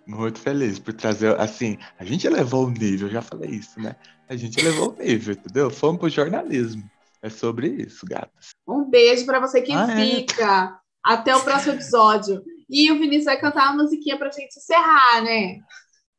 muito 0.07 0.39
feliz 0.39 0.79
por 0.79 0.93
trazer, 0.93 1.39
assim, 1.39 1.77
a 1.99 2.05
gente 2.05 2.25
elevou 2.25 2.65
o 2.65 2.71
nível, 2.71 3.09
já 3.09 3.21
falei 3.21 3.51
isso, 3.51 3.79
né? 3.79 3.95
A 4.29 4.35
gente 4.35 4.59
elevou 4.59 4.93
o 4.93 5.03
nível, 5.03 5.33
entendeu? 5.33 5.69
Fomos 5.69 5.99
pro 5.99 6.09
jornalismo. 6.09 6.89
É 7.21 7.29
sobre 7.29 7.67
isso, 7.67 8.05
gatas. 8.05 8.49
Um 8.67 8.89
beijo 8.89 9.25
para 9.25 9.39
você 9.39 9.61
que 9.61 9.71
ah, 9.71 9.87
é? 9.91 10.05
fica. 10.05 10.79
É. 10.83 10.87
Até 11.03 11.35
o 11.35 11.43
próximo 11.43 11.73
episódio. 11.73 12.43
E 12.69 12.91
o 12.91 12.99
Vinícius 12.99 13.25
vai 13.25 13.39
cantar 13.39 13.71
uma 13.73 13.83
musiquinha 13.83 14.17
pra 14.17 14.31
gente 14.31 14.57
encerrar, 14.57 15.21
né? 15.23 15.59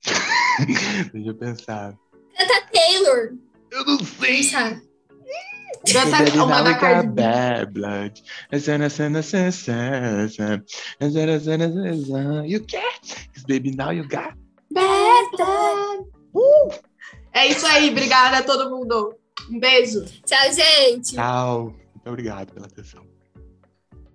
Deixa 1.13 1.29
eu 1.29 1.35
pensar. 1.35 1.95
Canta 2.37 2.67
Taylor. 2.73 3.39
Eu 3.71 3.85
não 3.85 3.99
sei. 3.99 4.37
Pensa. 4.37 4.83
Uma 6.43 6.63
da 6.63 6.75
Cardi. 6.75 7.09
You 12.47 12.61
get? 12.61 13.29
Cause 13.35 13.45
baby, 13.47 13.75
now 13.77 13.91
you 13.91 14.07
got 14.09 14.35
bad 14.71 15.31
blood. 15.37 16.07
Uh! 16.35 16.75
É 17.33 17.47
isso 17.47 17.67
aí, 17.67 17.91
obrigada 17.91 18.39
a 18.39 18.43
todo 18.43 18.71
mundo. 18.71 19.15
Um 19.51 19.59
beijo. 19.59 20.05
Tchau, 20.27 20.53
gente. 20.53 21.15
Tchau. 21.15 21.75
Muito 21.95 22.09
obrigado 22.09 22.53
pela 22.53 22.67
atenção. 22.67 23.18